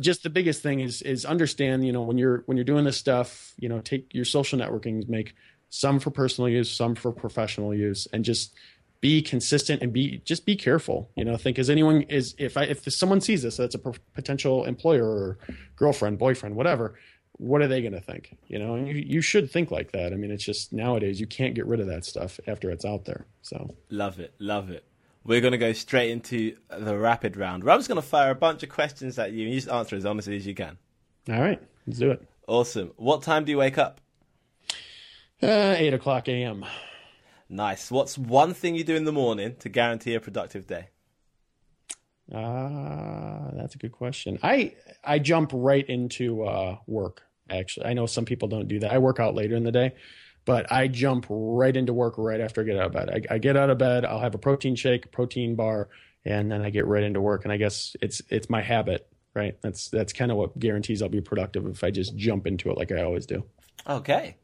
just 0.00 0.22
the 0.22 0.30
biggest 0.30 0.62
thing 0.62 0.80
is 0.80 1.02
is 1.02 1.24
understand, 1.24 1.86
you 1.86 1.92
know, 1.92 2.02
when 2.02 2.18
you're 2.18 2.42
when 2.46 2.56
you're 2.56 2.64
doing 2.64 2.84
this 2.84 2.96
stuff, 2.96 3.54
you 3.58 3.68
know, 3.68 3.80
take 3.80 4.12
your 4.14 4.24
social 4.24 4.58
networking, 4.58 5.08
make 5.08 5.34
some 5.74 5.98
for 5.98 6.10
personal 6.10 6.48
use, 6.48 6.70
some 6.70 6.94
for 6.94 7.12
professional 7.12 7.74
use, 7.74 8.06
and 8.12 8.24
just 8.24 8.54
be 9.00 9.20
consistent 9.20 9.82
and 9.82 9.92
be 9.92 10.22
just 10.24 10.46
be 10.46 10.54
careful 10.54 11.10
you 11.16 11.24
know 11.24 11.36
think 11.36 11.58
as 11.58 11.68
anyone 11.68 12.02
is 12.02 12.36
if 12.38 12.56
i 12.56 12.62
if 12.62 12.84
someone 12.84 13.20
sees 13.20 13.42
this 13.42 13.56
that's 13.56 13.74
a 13.74 13.78
potential 14.14 14.64
employer 14.64 15.04
or 15.04 15.38
girlfriend 15.74 16.20
boyfriend 16.20 16.54
whatever 16.54 16.94
what 17.42 17.60
are 17.60 17.66
they 17.66 17.80
going 17.80 17.92
to 17.92 18.00
think? 18.00 18.36
You 18.46 18.58
know, 18.58 18.76
you, 18.76 18.94
you 18.94 19.20
should 19.20 19.50
think 19.50 19.70
like 19.70 19.92
that. 19.92 20.12
I 20.12 20.16
mean, 20.16 20.30
it's 20.30 20.44
just 20.44 20.72
nowadays 20.72 21.20
you 21.20 21.26
can't 21.26 21.54
get 21.54 21.66
rid 21.66 21.80
of 21.80 21.86
that 21.88 22.04
stuff 22.04 22.38
after 22.46 22.70
it's 22.70 22.84
out 22.84 23.04
there. 23.04 23.26
So 23.42 23.74
love 23.90 24.20
it, 24.20 24.34
love 24.38 24.70
it. 24.70 24.84
We're 25.24 25.40
going 25.40 25.52
to 25.52 25.58
go 25.58 25.72
straight 25.72 26.10
into 26.10 26.56
the 26.68 26.96
rapid 26.96 27.36
round. 27.36 27.64
Just 27.64 27.88
going 27.88 28.00
to 28.00 28.06
fire 28.06 28.30
a 28.30 28.34
bunch 28.34 28.62
of 28.62 28.68
questions 28.68 29.18
at 29.18 29.32
you, 29.32 29.44
and 29.44 29.54
you 29.54 29.60
just 29.60 29.70
answer 29.70 29.96
as 29.96 30.04
honestly 30.04 30.36
as 30.36 30.46
you 30.46 30.54
can. 30.54 30.78
All 31.28 31.40
right, 31.40 31.60
let's 31.86 31.98
do 31.98 32.10
it. 32.10 32.26
Awesome. 32.48 32.92
What 32.96 33.22
time 33.22 33.44
do 33.44 33.52
you 33.52 33.58
wake 33.58 33.78
up? 33.78 34.00
Uh, 35.42 35.74
eight 35.76 35.92
o'clock 35.92 36.28
a.m. 36.28 36.64
Nice. 37.48 37.90
What's 37.90 38.16
one 38.16 38.54
thing 38.54 38.76
you 38.76 38.84
do 38.84 38.94
in 38.94 39.04
the 39.04 39.12
morning 39.12 39.56
to 39.58 39.68
guarantee 39.68 40.14
a 40.14 40.20
productive 40.20 40.66
day? 40.66 40.88
Uh, 42.32 43.50
that's 43.54 43.74
a 43.74 43.78
good 43.78 43.92
question. 43.92 44.38
I 44.42 44.74
I 45.04 45.18
jump 45.18 45.50
right 45.52 45.86
into 45.86 46.44
uh, 46.44 46.78
work. 46.86 47.22
Actually, 47.50 47.86
I 47.86 47.92
know 47.92 48.06
some 48.06 48.24
people 48.24 48.48
don't 48.48 48.68
do 48.68 48.78
that. 48.80 48.92
I 48.92 48.98
work 48.98 49.18
out 49.18 49.34
later 49.34 49.56
in 49.56 49.64
the 49.64 49.72
day, 49.72 49.94
but 50.44 50.70
I 50.70 50.86
jump 50.86 51.26
right 51.28 51.76
into 51.76 51.92
work 51.92 52.14
right 52.16 52.40
after 52.40 52.60
I 52.60 52.64
get 52.64 52.78
out 52.78 52.86
of 52.86 52.92
bed. 52.92 53.10
I, 53.10 53.34
I 53.34 53.38
get 53.38 53.56
out 53.56 53.68
of 53.68 53.78
bed. 53.78 54.04
I'll 54.04 54.20
have 54.20 54.34
a 54.34 54.38
protein 54.38 54.76
shake, 54.76 55.10
protein 55.10 55.56
bar, 55.56 55.88
and 56.24 56.50
then 56.50 56.62
I 56.62 56.70
get 56.70 56.86
right 56.86 57.02
into 57.02 57.20
work. 57.20 57.44
And 57.44 57.52
I 57.52 57.56
guess 57.56 57.96
it's 58.00 58.22
it's 58.30 58.48
my 58.48 58.62
habit, 58.62 59.08
right? 59.34 59.58
That's 59.60 59.88
that's 59.88 60.12
kind 60.12 60.30
of 60.30 60.36
what 60.36 60.58
guarantees 60.58 61.02
I'll 61.02 61.08
be 61.08 61.20
productive 61.20 61.66
if 61.66 61.82
I 61.82 61.90
just 61.90 62.16
jump 62.16 62.46
into 62.46 62.70
it 62.70 62.78
like 62.78 62.92
I 62.92 63.02
always 63.02 63.26
do. 63.26 63.44
Okay. 63.88 64.36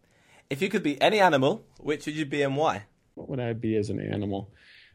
If 0.51 0.63
you 0.63 0.69
could 0.69 0.83
be 0.83 1.01
any 1.01 1.21
animal, 1.21 1.65
which 1.79 2.07
would 2.07 2.15
you 2.17 2.25
be 2.27 2.43
and 2.43 2.57
why? 2.57 2.85
What 3.15 3.29
would 3.29 3.41
I 3.41 3.53
be 3.53 3.77
as 3.77 3.91
an 3.91 4.01
animal? 4.01 4.51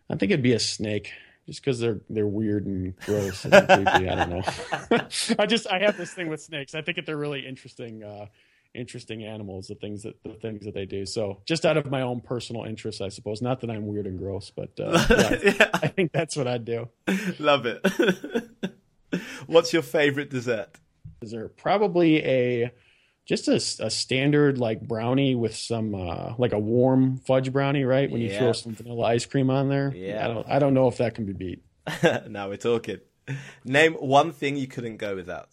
I 0.09 0.15
think 0.15 0.31
it'd 0.31 0.43
be 0.43 0.53
a 0.53 0.59
snake 0.59 1.11
just 1.45 1.61
because 1.61 1.79
they're 1.79 2.01
they're 2.09 2.27
weird 2.27 2.65
and 2.65 2.95
gross 3.05 3.45
and 3.45 3.53
creepy. 3.67 4.09
I 4.09 4.15
don't 4.15 4.29
know. 4.29 5.07
I 5.39 5.45
just 5.45 5.67
I 5.67 5.79
have 5.79 5.97
this 5.97 6.13
thing 6.13 6.29
with 6.29 6.41
snakes. 6.41 6.73
I 6.73 6.81
think 6.81 6.95
that 6.95 7.05
they're 7.05 7.17
really 7.17 7.45
interesting, 7.45 8.03
uh, 8.03 8.27
interesting 8.73 9.23
animals. 9.23 9.67
The 9.67 9.75
things 9.75 10.03
that 10.03 10.21
the 10.23 10.33
things 10.33 10.65
that 10.65 10.73
they 10.73 10.85
do. 10.85 11.05
So 11.05 11.41
just 11.45 11.65
out 11.65 11.77
of 11.77 11.91
my 11.91 12.01
own 12.01 12.21
personal 12.21 12.63
interest, 12.63 13.01
I 13.01 13.09
suppose. 13.09 13.41
Not 13.41 13.61
that 13.61 13.69
I'm 13.69 13.85
weird 13.87 14.07
and 14.07 14.17
gross, 14.17 14.51
but 14.55 14.71
uh, 14.79 15.05
yeah, 15.09 15.51
Yeah. 15.59 15.69
I 15.73 15.87
think 15.87 16.11
that's 16.13 16.35
what 16.35 16.47
I'd 16.47 16.65
do. 16.65 16.89
Love 17.39 17.65
it. 17.65 17.85
What's 19.45 19.73
your 19.73 19.81
favorite 19.83 20.29
dessert? 20.29 20.69
There 21.21 21.47
probably 21.47 22.23
a 22.25 22.71
just 23.25 23.47
a, 23.47 23.55
a 23.85 23.89
standard 23.89 24.57
like 24.57 24.81
brownie 24.87 25.35
with 25.35 25.55
some 25.55 25.95
uh, 25.95 26.33
like 26.37 26.51
a 26.53 26.59
warm 26.59 27.17
fudge 27.17 27.51
brownie, 27.53 27.83
right? 27.85 28.09
When 28.11 28.21
you 28.21 28.29
Yeah. 28.29 28.39
throw 28.39 28.53
some 28.53 28.75
vanilla 28.75 29.05
ice 29.05 29.25
cream 29.25 29.49
on 29.49 29.69
there. 29.69 29.93
Yeah. 29.95 30.25
I 30.25 30.27
don't 30.27 30.47
I 30.49 30.59
don't 30.59 30.73
know 30.73 30.87
if 30.87 30.97
that 30.97 31.15
can 31.15 31.25
be 31.25 31.33
beat. 31.33 31.63
now 32.29 32.49
we're 32.49 32.57
talking. 32.57 32.99
Name 33.63 33.93
one 33.93 34.31
thing 34.33 34.57
you 34.57 34.67
couldn't 34.67 34.97
go 34.97 35.15
without. 35.15 35.49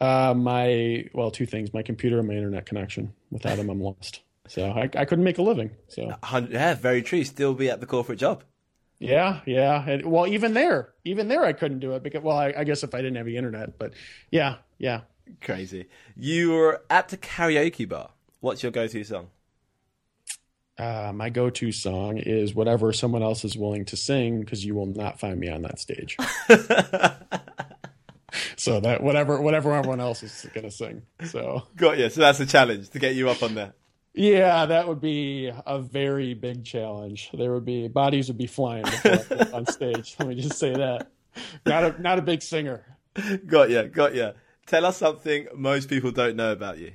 Uh, 0.00 0.34
my 0.36 1.04
well, 1.14 1.30
two 1.30 1.46
things: 1.46 1.72
my 1.72 1.82
computer 1.82 2.18
and 2.18 2.26
my 2.26 2.34
internet 2.34 2.66
connection. 2.66 3.12
Without 3.30 3.56
them, 3.56 3.70
I'm 3.70 3.80
lost. 3.80 4.20
So 4.48 4.70
I, 4.70 4.90
I 4.96 5.04
couldn't 5.04 5.24
make 5.24 5.38
a 5.38 5.42
living. 5.42 5.70
So 5.88 6.12
Yeah, 6.50 6.74
very 6.74 7.02
true. 7.02 7.22
Still 7.24 7.54
be 7.54 7.70
at 7.70 7.78
the 7.80 7.86
corporate 7.86 8.18
job. 8.18 8.42
yeah, 8.98 9.40
yeah. 9.46 9.88
And, 9.88 10.04
well, 10.06 10.26
even 10.26 10.52
there, 10.54 10.92
even 11.04 11.28
there, 11.28 11.44
I 11.44 11.52
couldn't 11.52 11.78
do 11.78 11.92
it 11.92 12.02
because 12.02 12.22
well, 12.22 12.36
I, 12.36 12.52
I 12.56 12.64
guess 12.64 12.82
if 12.82 12.94
I 12.94 12.98
didn't 12.98 13.16
have 13.16 13.26
the 13.26 13.36
internet, 13.36 13.78
but 13.78 13.92
yeah, 14.32 14.56
yeah. 14.78 15.02
Crazy. 15.40 15.86
You 16.16 16.52
were 16.52 16.82
at 16.90 17.08
the 17.08 17.16
karaoke 17.16 17.88
bar. 17.88 18.10
What's 18.40 18.62
your 18.62 18.72
go-to 18.72 19.04
song? 19.04 19.28
Uh, 20.78 21.12
my 21.14 21.30
go-to 21.30 21.70
song 21.70 22.16
is 22.16 22.54
whatever 22.54 22.92
someone 22.92 23.22
else 23.22 23.44
is 23.44 23.56
willing 23.56 23.84
to 23.84 23.96
sing 23.96 24.40
because 24.40 24.64
you 24.64 24.74
will 24.74 24.86
not 24.86 25.20
find 25.20 25.38
me 25.38 25.48
on 25.48 25.62
that 25.62 25.78
stage. 25.78 26.16
so 28.56 28.80
that 28.80 29.02
whatever 29.02 29.40
whatever 29.40 29.72
everyone 29.74 30.00
else 30.00 30.22
is 30.22 30.46
going 30.54 30.64
to 30.64 30.70
sing. 30.70 31.02
So 31.26 31.64
Got 31.76 31.98
you. 31.98 32.08
So 32.10 32.20
that's 32.22 32.40
a 32.40 32.46
challenge 32.46 32.88
to 32.90 32.98
get 32.98 33.14
you 33.14 33.28
up 33.28 33.42
on 33.42 33.54
there. 33.54 33.74
yeah, 34.14 34.66
that 34.66 34.88
would 34.88 35.00
be 35.00 35.52
a 35.66 35.78
very 35.78 36.34
big 36.34 36.64
challenge. 36.64 37.30
There 37.34 37.52
would 37.52 37.64
be 37.66 37.88
bodies 37.88 38.28
would 38.28 38.38
be 38.38 38.46
flying 38.46 38.84
before 38.84 39.12
I 39.12 39.16
get 39.16 39.52
on 39.54 39.66
stage. 39.66 40.16
Let 40.18 40.28
me 40.28 40.34
just 40.36 40.58
say 40.58 40.72
that. 40.74 41.10
Not 41.66 41.84
a 41.84 42.02
not 42.02 42.18
a 42.18 42.22
big 42.22 42.42
singer. 42.42 42.96
Got 43.46 43.70
you. 43.70 43.84
Got 43.84 44.14
you. 44.14 44.32
Tell 44.72 44.86
us 44.86 44.96
something 44.96 45.48
most 45.54 45.90
people 45.90 46.12
don't 46.12 46.34
know 46.34 46.50
about 46.50 46.78
you. 46.78 46.92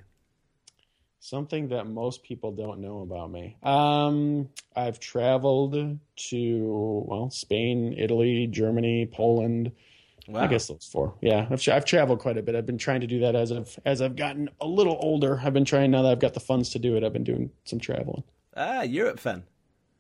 Something 1.19 1.67
that 1.67 1.85
most 1.85 2.23
people 2.23 2.51
don't 2.51 2.79
know 2.79 3.01
about 3.01 3.29
me. 3.29 3.55
Um, 3.61 4.49
I've 4.75 4.99
traveled 4.99 5.99
to 6.29 7.03
well, 7.07 7.29
Spain, 7.29 7.93
Italy, 7.95 8.47
Germany, 8.47 9.05
Poland. 9.05 9.73
Wow. 10.27 10.41
I 10.41 10.47
guess 10.47 10.65
those 10.65 10.89
four. 10.91 11.13
Yeah, 11.21 11.45
I've 11.51 11.69
I've 11.69 11.85
traveled 11.85 12.17
quite 12.17 12.39
a 12.39 12.41
bit. 12.41 12.55
I've 12.55 12.65
been 12.65 12.79
trying 12.79 13.01
to 13.01 13.07
do 13.07 13.19
that 13.19 13.35
as 13.35 13.51
I've 13.51 13.79
as 13.85 14.01
I've 14.01 14.15
gotten 14.15 14.49
a 14.59 14.65
little 14.65 14.97
older. 14.99 15.39
I've 15.43 15.53
been 15.53 15.63
trying 15.63 15.91
now 15.91 16.01
that 16.01 16.11
I've 16.13 16.19
got 16.19 16.33
the 16.33 16.39
funds 16.39 16.71
to 16.71 16.79
do 16.79 16.97
it. 16.97 17.03
I've 17.03 17.13
been 17.13 17.23
doing 17.23 17.51
some 17.63 17.79
traveling. 17.79 18.23
Ah, 18.55 18.81
Europe 18.81 19.19
fan. 19.19 19.43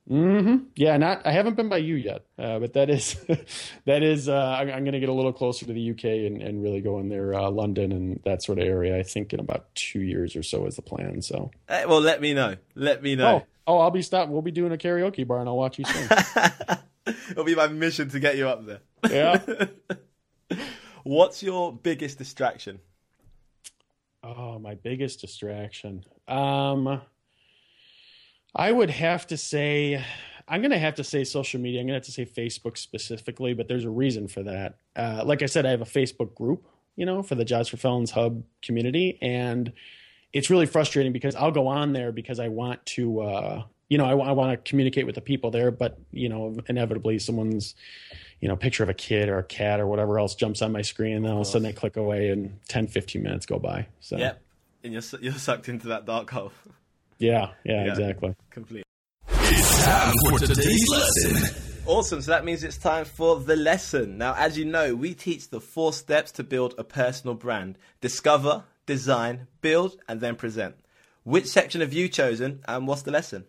Hmm 0.07 0.57
Yeah, 0.75 0.95
not 0.97 1.25
I 1.25 1.31
haven't 1.31 1.55
been 1.55 1.67
by 1.69 1.77
you 1.77 1.95
yet, 1.95 2.25
uh, 2.39 2.59
but 2.59 2.73
that 2.73 2.89
is 2.89 3.15
that 3.85 4.03
is 4.03 4.29
uh, 4.29 4.55
I'm, 4.59 4.69
I'm 4.69 4.83
going 4.83 4.93
to 4.93 4.99
get 4.99 5.09
a 5.09 5.13
little 5.13 5.33
closer 5.33 5.65
to 5.65 5.73
the 5.73 5.91
UK 5.91 6.03
and, 6.05 6.41
and 6.41 6.63
really 6.63 6.79
go 6.81 6.99
in 6.99 7.09
there, 7.09 7.33
uh, 7.33 7.49
London 7.49 7.91
and 7.91 8.21
that 8.23 8.41
sort 8.43 8.59
of 8.59 8.65
area. 8.65 8.97
I 8.97 9.03
think 9.03 9.33
in 9.33 9.39
about 9.39 9.73
two 9.75 9.99
years 10.01 10.35
or 10.35 10.43
so 10.43 10.65
is 10.65 10.75
the 10.77 10.81
plan. 10.81 11.21
So 11.21 11.51
Eh, 11.67 11.85
well, 11.85 11.99
let 12.01 12.21
me 12.21 12.33
know. 12.33 12.55
Let 12.75 13.03
me 13.03 13.15
know. 13.15 13.43
oh 13.43 13.47
oh 13.75 13.79
I'll 13.79 13.91
be 13.91 14.01
stopped. 14.01 14.31
We'll 14.31 14.41
be 14.41 14.51
doing 14.51 14.71
a 14.71 14.77
karaoke 14.77 15.27
bar 15.27 15.39
and 15.39 15.49
I'll 15.49 15.57
watch 15.57 15.77
you 15.79 15.85
sing. 15.85 16.07
It'll 17.31 17.43
be 17.43 17.55
my 17.55 17.67
mission 17.67 18.09
to 18.09 18.19
get 18.19 18.37
you 18.37 18.47
up 18.47 18.65
there. 18.65 18.79
yeah. 19.09 19.67
What's 21.03 21.41
your 21.43 21.71
biggest 21.73 22.17
distraction? 22.17 22.79
Oh, 24.23 24.59
my 24.59 24.75
biggest 24.75 25.21
distraction. 25.21 26.03
Um, 26.27 27.01
I 28.55 28.71
would 28.71 28.89
have 28.89 29.27
to 29.27 29.37
say, 29.37 30.03
I'm 30.47 30.61
going 30.61 30.71
to 30.71 30.79
have 30.79 30.95
to 30.95 31.03
say 31.03 31.23
social 31.23 31.59
media. 31.59 31.81
I'm 31.81 31.87
going 31.87 31.99
to 31.99 32.05
have 32.05 32.05
to 32.05 32.11
say 32.11 32.25
Facebook 32.25 32.77
specifically, 32.77 33.53
but 33.53 33.67
there's 33.67 33.85
a 33.85 33.89
reason 33.89 34.27
for 34.27 34.43
that. 34.43 34.77
Uh, 34.95 35.23
like 35.25 35.41
I 35.41 35.45
said, 35.45 35.65
I 35.65 35.71
have 35.71 35.81
a 35.81 35.85
Facebook 35.85 36.33
group, 36.33 36.65
you 36.95 37.05
know, 37.05 37.21
for 37.21 37.35
the 37.35 37.45
Jobs 37.45 37.67
for 37.67 37.77
Felons 37.77 38.11
Hub 38.11 38.43
community, 38.61 39.17
and 39.21 39.73
it's 40.33 40.49
really 40.49 40.65
frustrating 40.65 41.11
because 41.11 41.35
I'll 41.35 41.51
go 41.51 41.67
on 41.67 41.93
there 41.93 42.11
because 42.11 42.39
I 42.39 42.47
want 42.47 42.85
to, 42.87 43.21
uh, 43.21 43.63
you 43.89 43.97
know, 43.97 44.05
I, 44.05 44.29
I 44.29 44.31
want 44.31 44.51
to 44.51 44.69
communicate 44.69 45.05
with 45.05 45.15
the 45.15 45.21
people 45.21 45.51
there, 45.51 45.71
but 45.71 45.99
you 46.11 46.29
know, 46.29 46.55
inevitably 46.67 47.19
someone's, 47.19 47.75
you 48.39 48.47
know, 48.47 48.55
picture 48.55 48.83
of 48.83 48.89
a 48.89 48.93
kid 48.93 49.29
or 49.29 49.39
a 49.39 49.43
cat 49.43 49.79
or 49.79 49.87
whatever 49.87 50.19
else 50.19 50.35
jumps 50.35 50.61
on 50.61 50.71
my 50.71 50.81
screen, 50.81 51.17
and 51.17 51.25
then 51.25 51.33
all 51.33 51.41
of 51.41 51.47
a 51.47 51.49
sudden 51.49 51.67
I 51.67 51.73
click 51.73 51.97
away, 51.97 52.29
and 52.29 52.57
10, 52.69 52.87
15 52.87 53.21
minutes 53.21 53.45
go 53.45 53.59
by. 53.59 53.87
So 53.99 54.17
Yep. 54.17 54.41
And 54.83 54.93
you're, 54.93 55.03
you're 55.19 55.33
sucked 55.33 55.67
into 55.67 55.87
that 55.87 56.05
dark 56.05 56.29
hole. 56.29 56.53
yeah, 57.19 57.49
yeah, 57.63 57.85
Yeah. 57.85 57.91
exactly. 57.91 58.35
Completely. 58.49 58.83
It's 59.29 59.85
Time 59.85 60.13
for 60.29 60.39
today's 60.39 60.85
lesson. 60.89 61.63
Awesome. 61.85 62.21
So 62.21 62.31
that 62.31 62.43
means 62.43 62.63
it's 62.63 62.77
time 62.77 63.05
for 63.05 63.39
the 63.39 63.55
lesson. 63.55 64.17
Now, 64.17 64.33
as 64.35 64.57
you 64.57 64.65
know, 64.65 64.93
we 64.93 65.13
teach 65.13 65.49
the 65.49 65.61
four 65.61 65.93
steps 65.93 66.31
to 66.33 66.43
build 66.43 66.75
a 66.77 66.83
personal 66.83 67.33
brand 67.33 67.77
discover, 68.01 68.65
design, 68.85 69.47
build, 69.61 69.97
and 70.09 70.19
then 70.19 70.35
present. 70.35 70.75
Which 71.23 71.45
section 71.45 71.79
have 71.81 71.93
you 71.93 72.09
chosen, 72.09 72.61
and 72.67 72.87
what's 72.87 73.03
the 73.03 73.11
lesson? 73.11 73.45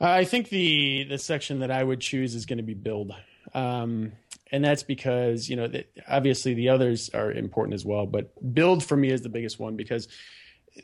I 0.00 0.24
think 0.24 0.50
the 0.50 1.04
the 1.08 1.18
section 1.18 1.60
that 1.60 1.70
I 1.70 1.82
would 1.82 2.00
choose 2.00 2.34
is 2.34 2.46
going 2.46 2.58
to 2.58 2.62
be 2.62 2.74
build, 2.74 3.12
um, 3.52 4.12
and 4.52 4.64
that's 4.64 4.82
because 4.82 5.48
you 5.48 5.56
know 5.56 5.66
that 5.66 5.90
obviously 6.08 6.54
the 6.54 6.68
others 6.68 7.10
are 7.12 7.32
important 7.32 7.74
as 7.74 7.84
well, 7.84 8.06
but 8.06 8.30
build 8.54 8.84
for 8.84 8.96
me 8.96 9.10
is 9.10 9.22
the 9.22 9.28
biggest 9.28 9.58
one 9.58 9.76
because 9.76 10.08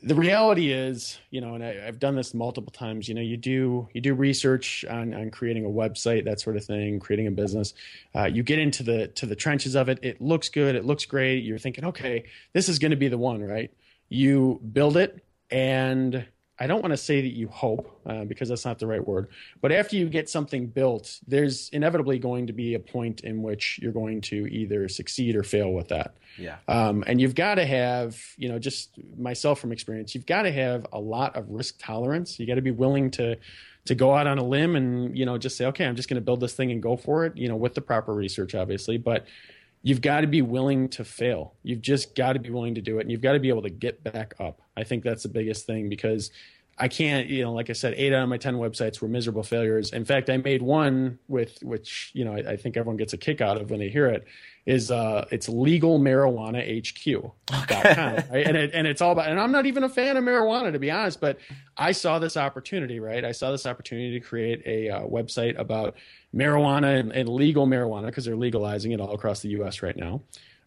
the 0.03 0.15
reality 0.15 0.73
is, 0.73 1.19
you 1.31 1.41
know, 1.41 1.55
and 1.55 1.65
I, 1.65 1.85
I've 1.87 1.99
done 1.99 2.17
this 2.17 2.35
multiple 2.35 2.73
times. 2.73 3.09
You 3.09 3.15
know, 3.15 3.21
you 3.21 3.37
do 3.37 3.89
you 3.93 4.01
do 4.01 4.15
research 4.15 4.85
on 4.89 5.15
on 5.15 5.31
creating 5.31 5.65
a 5.65 5.69
website, 5.69 6.25
that 6.25 6.41
sort 6.41 6.57
of 6.57 6.65
thing, 6.65 7.01
creating 7.01 7.27
a 7.27 7.31
business. 7.31 7.75
Uh, 8.15 8.25
you 8.25 8.43
get 8.43 8.59
into 8.59 8.83
the 8.83 9.09
to 9.09 9.27
the 9.27 9.37
trenches 9.37 9.75
of 9.75 9.89
it. 9.89 9.99
It 10.03 10.21
looks 10.21 10.49
good. 10.49 10.75
It 10.75 10.85
looks 10.85 11.05
great. 11.05 11.45
You're 11.45 11.59
thinking, 11.59 11.85
okay, 11.85 12.25
this 12.53 12.69
is 12.69 12.79
going 12.79 12.91
to 12.91 12.97
be 12.97 13.09
the 13.09 13.19
one, 13.19 13.43
right? 13.43 13.73
You 14.09 14.61
build 14.73 14.97
it, 14.97 15.25
and 15.51 16.27
I 16.59 16.69
don't 16.69 16.83
want 16.83 16.93
to 16.93 16.97
say 16.97 17.21
that 17.21 17.33
you 17.33 17.49
hope 17.49 18.01
uh, 18.07 18.25
because 18.25 18.49
that's 18.49 18.65
not 18.65 18.79
the 18.79 18.87
right 18.87 19.05
word. 19.05 19.29
But 19.61 19.73
after 19.73 19.97
you 19.97 20.09
get 20.09 20.29
something 20.29 20.69
built, 20.69 21.19
there's 21.27 21.69
inevitably 21.71 22.21
going 22.21 22.47
to 22.47 22.53
be 22.53 22.75
a 22.75 22.79
point 22.79 23.23
in 23.23 23.43
which 23.43 23.81
you're 23.83 23.93
going 23.93 24.21
to 24.23 24.47
either 24.47 24.89
succeed 24.89 25.35
or 25.35 25.43
fail 25.43 25.73
with 25.73 25.89
that. 25.89 26.15
Yeah. 26.39 26.59
Um, 26.69 27.03
and 27.07 27.21
you've 27.21 27.35
got 27.35 27.57
to 27.57 27.67
have, 27.67 28.21
you 28.37 28.49
know, 28.49 28.61
just 28.61 28.91
myself 29.19 29.59
from 29.61 29.73
experience, 29.73 30.15
you've 30.15 30.27
got 30.27 30.43
to 30.43 30.53
have 30.53 30.87
a 30.93 31.01
lot 31.01 31.35
of 31.37 31.51
risk 31.51 31.77
tolerance. 31.79 32.39
You 32.39 32.47
got 32.47 32.57
to 32.57 32.63
be 32.63 32.71
willing 32.71 33.11
to 33.13 33.37
to 33.87 33.95
go 33.95 34.15
out 34.15 34.27
on 34.27 34.39
a 34.39 34.43
limb 34.43 34.77
and 34.77 35.17
you 35.17 35.27
know 35.27 35.37
just 35.37 35.57
say, 35.57 35.67
okay, 35.67 35.85
I'm 35.85 35.97
just 35.97 36.09
going 36.09 36.17
to 36.17 36.25
build 36.25 36.41
this 36.41 36.55
thing 36.55 36.71
and 36.73 36.83
go 36.83 36.97
for 36.97 37.27
it. 37.27 37.37
You 37.37 37.49
know, 37.49 37.57
with 37.57 37.75
the 37.75 37.81
proper 37.81 38.15
research, 38.15 38.55
obviously, 38.55 38.97
but 38.97 39.27
you've 39.85 40.01
got 40.01 40.23
to 40.23 40.27
be 40.27 40.43
willing 40.43 40.89
to 40.89 41.05
fail. 41.05 41.53
You've 41.63 41.83
just 41.83 42.17
got 42.17 42.33
to 42.33 42.39
be 42.41 42.51
willing 42.51 42.75
to 42.75 42.81
do 42.81 42.99
it, 42.99 43.03
and 43.03 43.13
you've 43.13 43.21
got 43.21 43.35
to 43.35 43.39
be 43.39 43.51
able 43.51 43.63
to 43.63 43.71
get 43.71 44.03
back 44.03 44.35
up. 44.41 44.63
I 44.77 44.83
think 44.83 45.05
that's 45.05 45.23
the 45.23 45.29
biggest 45.29 45.67
thing 45.67 45.89
because 45.91 46.31
I 46.77 46.89
can't, 46.89 47.29
you 47.29 47.43
know, 47.43 47.53
like 47.53 47.71
I 47.71 47.73
said, 47.73 47.95
eight 47.97 48.13
out 48.13 48.25
of 48.25 48.29
my 48.29 48.37
ten 48.37 48.57
websites 48.57 49.01
were 49.01 49.09
miserable 49.09 49.45
failures. 49.45 49.93
In 49.93 50.05
fact, 50.05 50.29
I 50.29 50.39
made 50.39 50.63
one 50.63 51.19
with 51.29 51.59
which 51.63 52.11
you 52.15 52.25
know 52.25 52.33
I, 52.33 52.53
I 52.53 52.57
think 52.57 52.77
everyone 52.77 52.97
gets 52.97 53.13
a 53.13 53.17
kick 53.17 53.41
out 53.41 53.61
of 53.61 53.71
when 53.71 53.79
they 53.79 53.89
hear 53.89 54.07
it. 54.07 54.27
Is 54.67 54.91
uh, 54.91 55.27
it's 55.31 55.49
legal 55.49 56.01
marijuana 56.01 56.59
HQ 56.81 57.33
right? 58.31 58.47
and 58.47 58.57
it, 58.57 58.71
and 58.73 58.87
it's 58.87 59.03
all 59.03 59.13
about. 59.13 59.29
And 59.29 59.39
I'm 59.39 59.53
not 59.53 59.67
even 59.67 59.85
a 59.85 59.89
fan 59.89 60.17
of 60.17 60.25
marijuana 60.25 60.73
to 60.73 60.79
be 60.79 60.91
honest, 60.91 61.21
but 61.21 61.39
I 61.77 61.93
saw 61.93 62.19
this 62.19 62.37
opportunity, 62.37 62.99
right? 62.99 63.25
I 63.25 63.33
saw 63.33 63.51
this 63.51 63.67
opportunity 63.67 64.19
to 64.19 64.21
create 64.21 64.63
a 64.67 64.91
uh, 64.91 65.01
website 65.03 65.59
about 65.59 65.95
marijuana 66.35 66.99
and, 66.99 67.13
and 67.13 67.29
legal 67.29 67.67
marijuana 67.67 68.07
because 68.07 68.25
they're 68.25 68.37
legalizing 68.37 68.93
it 68.93 69.01
all 69.01 69.15
across 69.15 69.41
the 69.41 69.51
U.S. 69.51 69.83
right 69.83 69.97
now. 69.97 70.23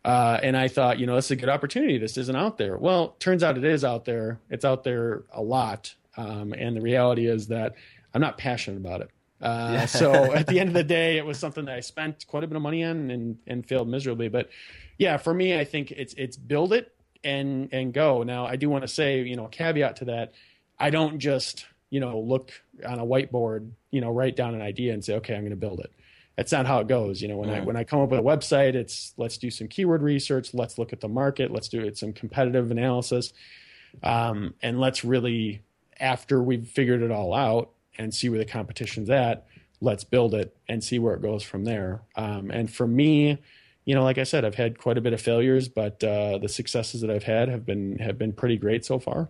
Uh, 0.06 0.40
and 0.42 0.56
I 0.56 0.68
thought, 0.68 1.00
you 1.00 1.06
know, 1.06 1.16
this 1.16 1.26
is 1.26 1.32
a 1.32 1.36
good 1.36 1.50
opportunity. 1.50 1.98
This 1.98 2.18
isn't 2.18 2.36
out 2.36 2.58
there. 2.58 2.78
Well, 2.78 3.16
turns 3.20 3.44
out 3.44 3.58
it 3.58 3.66
is 3.66 3.84
out 3.84 4.06
there. 4.06 4.40
It's 4.50 4.64
out 4.64 4.84
there 4.84 5.24
a 5.32 5.42
lot. 5.42 5.94
Um, 6.16 6.54
and 6.54 6.76
the 6.76 6.82
reality 6.82 7.28
is 7.28 7.48
that 7.48 7.76
I'm 8.14 8.22
not 8.22 8.38
passionate 8.38 8.78
about 8.78 9.02
it. 9.02 9.10
Uh, 9.42 9.70
yeah. 9.74 9.86
so 9.86 10.34
at 10.34 10.48
the 10.48 10.60
end 10.60 10.70
of 10.70 10.74
the 10.74 10.84
day, 10.84 11.18
it 11.18 11.26
was 11.26 11.38
something 11.38 11.66
that 11.66 11.76
I 11.76 11.82
spent 11.82 12.26
quite 12.28 12.44
a 12.44 12.48
bit 12.48 12.56
of 12.56 12.62
money 12.62 12.84
on 12.84 13.12
and, 13.12 13.38
and 13.46 13.68
failed 13.68 13.88
miserably. 13.88 14.30
But 14.30 14.50
yeah, 14.98 15.18
for 15.18 15.34
me, 15.34 15.58
I 15.58 15.64
think 15.64 15.92
it's 15.92 16.14
it's 16.16 16.38
build 16.38 16.74
it 16.74 16.94
and 17.24 17.70
and 17.72 17.94
go. 17.94 18.24
Now, 18.24 18.46
I 18.48 18.56
do 18.56 18.70
want 18.70 18.84
to 18.84 18.88
say, 18.88 19.22
you 19.22 19.36
know, 19.36 19.46
a 19.46 19.50
caveat 19.50 19.98
to 19.98 20.06
that. 20.06 20.34
I 20.80 20.90
don't 20.90 21.20
just 21.20 21.66
you 21.90 22.00
know 22.00 22.20
look 22.20 22.52
on 22.86 23.00
a 23.00 23.06
whiteboard, 23.06 23.70
you 23.92 24.02
know, 24.02 24.12
write 24.12 24.36
down 24.36 24.56
an 24.56 24.62
idea 24.62 24.94
and 24.94 25.04
say, 25.04 25.16
okay, 25.16 25.36
I'm 25.36 25.42
going 25.42 25.52
to 25.52 25.56
build 25.56 25.80
it. 25.82 25.92
That's 26.38 26.52
not 26.52 26.68
how 26.68 26.80
it 26.80 26.88
goes. 26.88 27.22
You 27.22 27.28
know, 27.28 27.38
when. 27.38 27.50
I 27.50 27.60
when 27.62 27.76
I 27.76 27.84
come 27.84 28.00
up 28.00 28.10
with 28.10 28.20
a 28.20 28.24
website, 28.24 28.76
it's 28.76 29.14
let's 29.18 29.38
do 29.38 29.50
some 29.50 29.68
keyword 29.68 30.04
research, 30.04 30.54
let's 30.54 30.78
look 30.78 30.94
at 30.94 31.02
the 31.02 31.10
market, 31.10 31.52
let's 31.52 31.68
do 31.68 31.82
it 31.82 31.98
some 31.98 32.14
competitive 32.14 32.70
analysis, 32.70 33.34
um, 34.04 34.54
and 34.62 34.80
let's 34.80 35.04
really 35.04 35.64
after 36.00 36.42
we've 36.42 36.68
figured 36.68 37.02
it 37.02 37.10
all 37.10 37.34
out 37.34 37.72
and 37.98 38.14
see 38.14 38.30
where 38.30 38.38
the 38.38 38.46
competition's 38.46 39.10
at, 39.10 39.48
let's 39.82 40.04
build 40.04 40.36
it 40.36 40.56
and 40.70 40.84
see 40.84 41.00
where 41.00 41.16
it 41.16 41.24
goes 41.24 41.42
from 41.42 41.66
there. 41.66 42.02
Um, 42.16 42.52
and 42.52 42.72
for 42.72 42.88
me, 42.88 43.40
you 43.86 43.96
know, 43.96 44.04
like 44.04 44.20
I 44.20 44.24
said, 44.24 44.46
I've 44.46 44.54
had 44.54 44.78
quite 44.78 45.00
a 45.00 45.02
bit 45.02 45.14
of 45.14 45.22
failures, 45.22 45.68
but 45.68 46.04
uh, 46.04 46.38
the 46.38 46.50
successes 46.50 47.02
that 47.02 47.10
I've 47.10 47.24
had 47.24 47.50
have 47.50 47.66
been 47.66 47.98
have 47.98 48.20
been 48.20 48.34
pretty 48.34 48.58
great 48.58 48.86
so 48.86 49.00
far. 49.00 49.30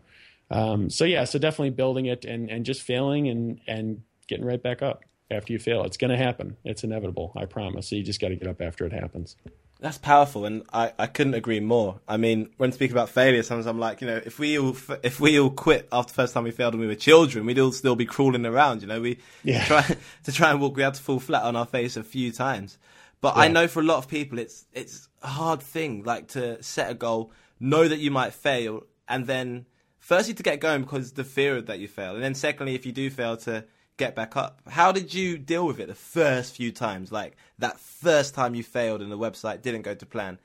Um, 0.52 0.90
so 0.90 1.06
yeah, 1.06 1.24
so 1.24 1.40
definitely 1.40 1.70
building 1.70 2.08
it 2.08 2.26
and 2.26 2.50
and 2.50 2.66
just 2.66 2.82
failing 2.82 3.30
and 3.30 3.62
and 3.66 4.02
getting 4.28 4.44
right 4.44 4.62
back 4.62 4.82
up 4.82 5.06
after 5.30 5.54
you 5.54 5.60
fail. 5.60 5.84
It's 5.84 5.98
going 5.98 6.12
to 6.12 6.18
happen. 6.18 6.58
It's 6.64 6.84
inevitable. 6.84 7.32
I 7.36 7.46
promise. 7.46 7.90
So 7.90 7.96
you 7.96 8.04
just 8.04 8.22
got 8.22 8.30
to 8.30 8.36
get 8.36 8.48
up 8.48 8.62
after 8.62 8.86
it 8.86 8.94
happens. 8.94 9.36
That's 9.80 10.00
powerful, 10.00 10.46
and 10.46 10.64
I, 10.74 10.92
I 10.98 11.06
couldn't 11.06 11.36
agree 11.36 11.60
more. 11.60 12.00
I 12.08 12.18
mean, 12.18 12.50
when 12.58 12.72
speaking 12.72 12.96
about 12.96 13.10
failure, 13.10 13.44
sometimes 13.44 13.68
I'm 13.68 13.78
like, 13.78 14.02
you 14.02 14.08
know, 14.08 14.20
if 14.26 14.40
we 14.40 14.58
all 14.58 14.76
if 15.04 15.20
we 15.20 15.40
all 15.40 15.52
quit 15.52 15.88
after 15.92 16.12
the 16.12 16.16
first 16.16 16.34
time 16.34 16.46
we 16.46 16.52
failed 16.52 16.74
when 16.74 16.82
we 16.82 16.88
were 16.88 16.96
children, 16.96 17.46
we'd 17.46 17.60
all 17.60 17.72
still 17.72 17.96
be 17.96 18.06
crawling 18.06 18.44
around. 18.44 18.82
You 18.82 18.88
know, 18.88 19.00
we 19.00 19.20
yeah. 19.44 19.64
try 19.66 19.84
to 20.24 20.32
try 20.32 20.50
and 20.50 20.60
walk. 20.60 20.76
We 20.76 20.82
had 20.82 20.96
to 20.96 21.02
fall 21.02 21.20
flat 21.20 21.44
on 21.44 21.56
our 21.56 21.68
face 21.68 21.96
a 21.96 22.04
few 22.04 22.32
times. 22.32 22.80
But 23.22 23.36
yeah. 23.36 23.44
I 23.44 23.48
know 23.50 23.68
for 23.68 23.82
a 23.82 23.84
lot 23.84 24.00
of 24.00 24.08
people, 24.08 24.40
it's 24.40 24.66
it's 24.74 25.10
a 25.22 25.28
hard 25.28 25.62
thing, 25.62 26.04
like 26.04 26.30
to 26.30 26.62
set 26.64 26.90
a 26.90 26.96
goal, 26.96 27.32
know 27.60 27.88
that 27.88 28.00
you 28.00 28.10
might 28.10 28.34
fail, 28.34 28.84
and 29.08 29.28
then 29.28 29.68
firstly 30.00 30.34
to 30.34 30.44
get 30.44 30.60
going 30.60 30.82
because 30.82 31.12
the 31.12 31.24
fear 31.24 31.62
that 31.62 31.78
you 31.78 31.88
fail, 31.88 32.16
and 32.16 32.24
then 32.24 32.34
secondly, 32.34 32.74
if 32.74 32.84
you 32.84 32.92
do 32.92 33.12
fail, 33.12 33.38
to 33.38 33.64
get 33.98 34.16
back 34.16 34.38
up. 34.38 34.62
How 34.68 34.92
did 34.92 35.14
you 35.14 35.38
deal 35.38 35.66
with 35.66 35.80
it 35.80 35.88
the 35.88 35.96
first 35.96 36.56
few 36.56 36.72
times? 36.72 37.12
Like 37.12 37.36
that 37.60 37.80
first 37.80 38.36
time 38.36 38.56
you 38.56 38.64
failed 38.64 39.02
and 39.02 39.12
the 39.12 39.18
website 39.18 39.62
didn't 39.62 39.82
go 39.82 39.96
to 39.96 40.06
plan. 40.06 40.40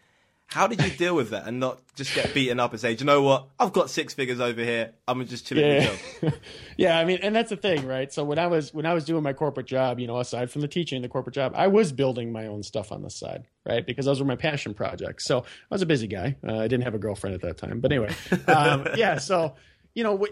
How 0.46 0.66
did 0.66 0.82
you 0.82 0.90
deal 0.98 1.14
with 1.14 1.30
that 1.30 1.46
and 1.46 1.60
not 1.60 1.80
just 1.94 2.14
get 2.14 2.34
beaten 2.34 2.60
up 2.60 2.72
and 2.72 2.80
say, 2.80 2.92
you 2.92 3.04
know 3.04 3.22
what? 3.22 3.48
I've 3.58 3.72
got 3.72 3.90
six 3.90 4.12
figures 4.14 4.40
over 4.40 4.62
here. 4.62 4.92
I'm 5.06 5.18
gonna 5.18 5.28
just 5.28 5.46
chill 5.46 5.58
yeah. 5.58 5.94
yeah, 6.76 6.98
I 6.98 7.04
mean, 7.04 7.20
and 7.22 7.34
that's 7.34 7.50
the 7.50 7.56
thing, 7.56 7.86
right? 7.86 8.12
So 8.12 8.24
when 8.24 8.38
I 8.38 8.46
was 8.46 8.72
when 8.72 8.84
I 8.84 8.94
was 8.94 9.04
doing 9.04 9.22
my 9.22 9.32
corporate 9.32 9.66
job, 9.66 9.98
you 9.98 10.06
know, 10.06 10.18
aside 10.18 10.50
from 10.50 10.60
the 10.60 10.68
teaching, 10.68 11.00
the 11.02 11.08
corporate 11.08 11.34
job, 11.34 11.52
I 11.54 11.68
was 11.68 11.92
building 11.92 12.32
my 12.32 12.46
own 12.46 12.62
stuff 12.62 12.92
on 12.92 13.02
the 13.02 13.10
side, 13.10 13.44
right? 13.66 13.86
Because 13.86 14.06
those 14.06 14.20
were 14.20 14.26
my 14.26 14.36
passion 14.36 14.74
projects. 14.74 15.24
So 15.26 15.40
I 15.40 15.44
was 15.70 15.82
a 15.82 15.86
busy 15.86 16.06
guy. 16.06 16.36
Uh, 16.46 16.58
I 16.58 16.68
didn't 16.68 16.84
have 16.84 16.94
a 16.94 16.98
girlfriend 16.98 17.34
at 17.34 17.42
that 17.42 17.56
time, 17.56 17.80
but 17.80 17.92
anyway, 17.92 18.14
um, 18.46 18.88
yeah. 18.96 19.18
So 19.18 19.54
you 19.94 20.04
know, 20.04 20.26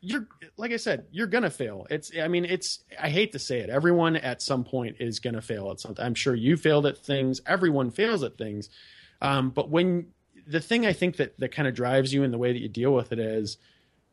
you're 0.00 0.26
like 0.56 0.72
I 0.72 0.76
said, 0.76 1.06
you're 1.10 1.26
gonna 1.26 1.50
fail. 1.50 1.86
It's, 1.90 2.10
I 2.18 2.28
mean, 2.28 2.44
it's. 2.44 2.80
I 3.00 3.08
hate 3.08 3.32
to 3.32 3.38
say 3.38 3.60
it. 3.60 3.70
Everyone 3.70 4.16
at 4.16 4.42
some 4.42 4.64
point 4.64 4.96
is 5.00 5.20
gonna 5.20 5.42
fail 5.42 5.70
at 5.70 5.80
something. 5.80 6.04
I'm 6.04 6.14
sure 6.14 6.34
you 6.34 6.56
failed 6.56 6.86
at 6.86 6.98
things. 6.98 7.40
Everyone 7.46 7.90
fails 7.90 8.22
at 8.22 8.36
things 8.36 8.68
um, 9.20 9.50
but 9.50 9.70
when 9.70 10.08
the 10.46 10.60
thing 10.60 10.86
I 10.86 10.92
think 10.92 11.16
that 11.16 11.38
that 11.38 11.52
kind 11.52 11.68
of 11.68 11.74
drives 11.74 12.12
you 12.12 12.22
in 12.22 12.30
the 12.30 12.38
way 12.38 12.52
that 12.52 12.60
you 12.60 12.68
deal 12.68 12.92
with 12.92 13.12
it 13.12 13.18
is 13.18 13.58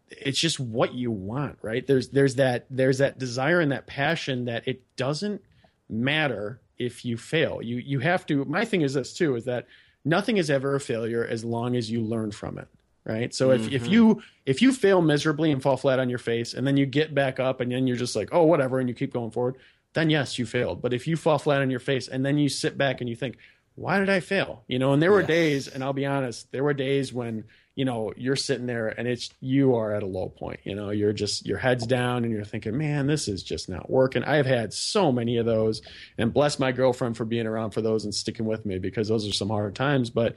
it's 0.09 0.39
just 0.39 0.59
what 0.59 0.93
you 0.93 1.11
want, 1.11 1.57
right? 1.61 1.85
There's 1.85 2.09
there's 2.09 2.35
that 2.35 2.65
there's 2.69 2.99
that 2.99 3.19
desire 3.19 3.59
and 3.59 3.71
that 3.71 3.87
passion 3.87 4.45
that 4.45 4.67
it 4.67 4.83
doesn't 4.95 5.41
matter 5.89 6.61
if 6.77 7.05
you 7.05 7.17
fail. 7.17 7.61
You 7.61 7.77
you 7.77 7.99
have 7.99 8.25
to 8.27 8.45
my 8.45 8.65
thing 8.65 8.81
is 8.81 8.93
this 8.93 9.13
too 9.13 9.35
is 9.35 9.45
that 9.45 9.67
nothing 10.05 10.37
is 10.37 10.49
ever 10.49 10.75
a 10.75 10.79
failure 10.79 11.25
as 11.25 11.43
long 11.43 11.75
as 11.75 11.89
you 11.89 12.01
learn 12.01 12.31
from 12.31 12.57
it. 12.57 12.67
Right. 13.05 13.35
So 13.35 13.51
if, 13.51 13.63
mm-hmm. 13.63 13.75
if 13.75 13.87
you 13.87 14.23
if 14.45 14.61
you 14.61 14.71
fail 14.71 15.01
miserably 15.01 15.51
and 15.51 15.61
fall 15.61 15.75
flat 15.75 15.99
on 15.99 16.09
your 16.09 16.19
face 16.19 16.53
and 16.53 16.65
then 16.65 16.77
you 16.77 16.85
get 16.85 17.13
back 17.13 17.37
up 17.37 17.59
and 17.59 17.69
then 17.69 17.85
you're 17.85 17.97
just 17.97 18.15
like, 18.15 18.29
oh 18.31 18.43
whatever, 18.43 18.79
and 18.79 18.87
you 18.87 18.95
keep 18.95 19.11
going 19.11 19.31
forward, 19.31 19.57
then 19.93 20.09
yes, 20.09 20.39
you 20.39 20.45
failed. 20.45 20.81
But 20.81 20.93
if 20.93 21.05
you 21.05 21.17
fall 21.17 21.37
flat 21.37 21.61
on 21.61 21.69
your 21.69 21.81
face 21.81 22.07
and 22.07 22.25
then 22.25 22.37
you 22.37 22.47
sit 22.47 22.77
back 22.77 23.01
and 23.01 23.09
you 23.09 23.15
think, 23.17 23.37
why 23.75 23.99
did 23.99 24.09
I 24.09 24.21
fail? 24.21 24.63
You 24.67 24.79
know, 24.79 24.93
and 24.93 25.01
there 25.01 25.11
were 25.11 25.23
days, 25.23 25.67
and 25.67 25.83
I'll 25.83 25.91
be 25.91 26.05
honest, 26.05 26.49
there 26.53 26.63
were 26.63 26.73
days 26.73 27.11
when, 27.11 27.43
you 27.75 27.83
know, 27.83 28.13
you're 28.15 28.37
sitting 28.37 28.67
there 28.67 28.87
and 28.87 29.05
it's, 29.05 29.31
you 29.41 29.75
are 29.75 29.93
at 29.93 30.03
a 30.03 30.05
low 30.05 30.29
point. 30.29 30.61
You 30.63 30.75
know, 30.75 30.91
you're 30.91 31.11
just, 31.11 31.45
your 31.45 31.57
head's 31.57 31.85
down 31.85 32.23
and 32.23 32.31
you're 32.31 32.45
thinking, 32.45 32.77
man, 32.77 33.07
this 33.07 33.27
is 33.27 33.43
just 33.43 33.67
not 33.67 33.89
working. 33.89 34.23
I've 34.23 34.45
had 34.45 34.73
so 34.73 35.11
many 35.11 35.37
of 35.37 35.45
those 35.45 35.81
and 36.17 36.31
bless 36.31 36.57
my 36.57 36.71
girlfriend 36.71 37.17
for 37.17 37.25
being 37.25 37.47
around 37.47 37.71
for 37.71 37.81
those 37.81 38.05
and 38.05 38.15
sticking 38.15 38.45
with 38.45 38.65
me 38.65 38.77
because 38.79 39.09
those 39.09 39.27
are 39.27 39.33
some 39.33 39.49
hard 39.49 39.75
times. 39.75 40.09
But, 40.09 40.35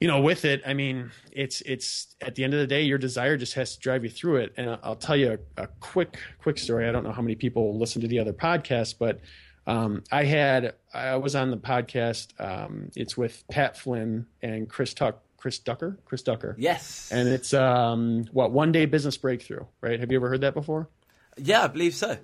you 0.00 0.08
know, 0.08 0.20
with 0.20 0.44
it, 0.44 0.62
I 0.66 0.74
mean, 0.74 1.10
it's, 1.32 1.60
it's 1.62 2.14
at 2.20 2.34
the 2.34 2.44
end 2.44 2.54
of 2.54 2.60
the 2.60 2.66
day, 2.66 2.82
your 2.82 2.98
desire 2.98 3.36
just 3.36 3.54
has 3.54 3.74
to 3.74 3.80
drive 3.80 4.04
you 4.04 4.10
through 4.10 4.36
it. 4.36 4.54
And 4.56 4.78
I'll 4.82 4.96
tell 4.96 5.16
you 5.16 5.38
a, 5.56 5.62
a 5.62 5.66
quick, 5.80 6.18
quick 6.40 6.58
story. 6.58 6.88
I 6.88 6.92
don't 6.92 7.04
know 7.04 7.12
how 7.12 7.22
many 7.22 7.34
people 7.34 7.78
listen 7.78 8.02
to 8.02 8.08
the 8.08 8.18
other 8.18 8.32
podcast, 8.32 8.94
but, 8.98 9.20
um, 9.66 10.02
I 10.10 10.24
had 10.24 10.72
I 10.94 11.16
was 11.16 11.36
on 11.36 11.50
the 11.50 11.58
podcast. 11.58 12.28
Um, 12.40 12.90
it's 12.96 13.18
with 13.18 13.44
Pat 13.50 13.76
Flynn 13.76 14.24
and 14.40 14.66
Chris 14.66 14.94
Tuck, 14.94 15.22
Chris 15.36 15.58
Ducker, 15.58 15.98
Chris 16.06 16.22
Ducker. 16.22 16.56
Yes, 16.58 17.10
and 17.12 17.28
it's 17.28 17.52
um, 17.52 18.24
what 18.32 18.50
one 18.50 18.72
day 18.72 18.86
business 18.86 19.18
breakthrough. 19.18 19.66
Right? 19.82 20.00
Have 20.00 20.10
you 20.10 20.16
ever 20.16 20.30
heard 20.30 20.40
that 20.40 20.54
before? 20.54 20.88
Yeah, 21.36 21.64
I 21.64 21.66
believe 21.66 21.94
so. 21.94 22.16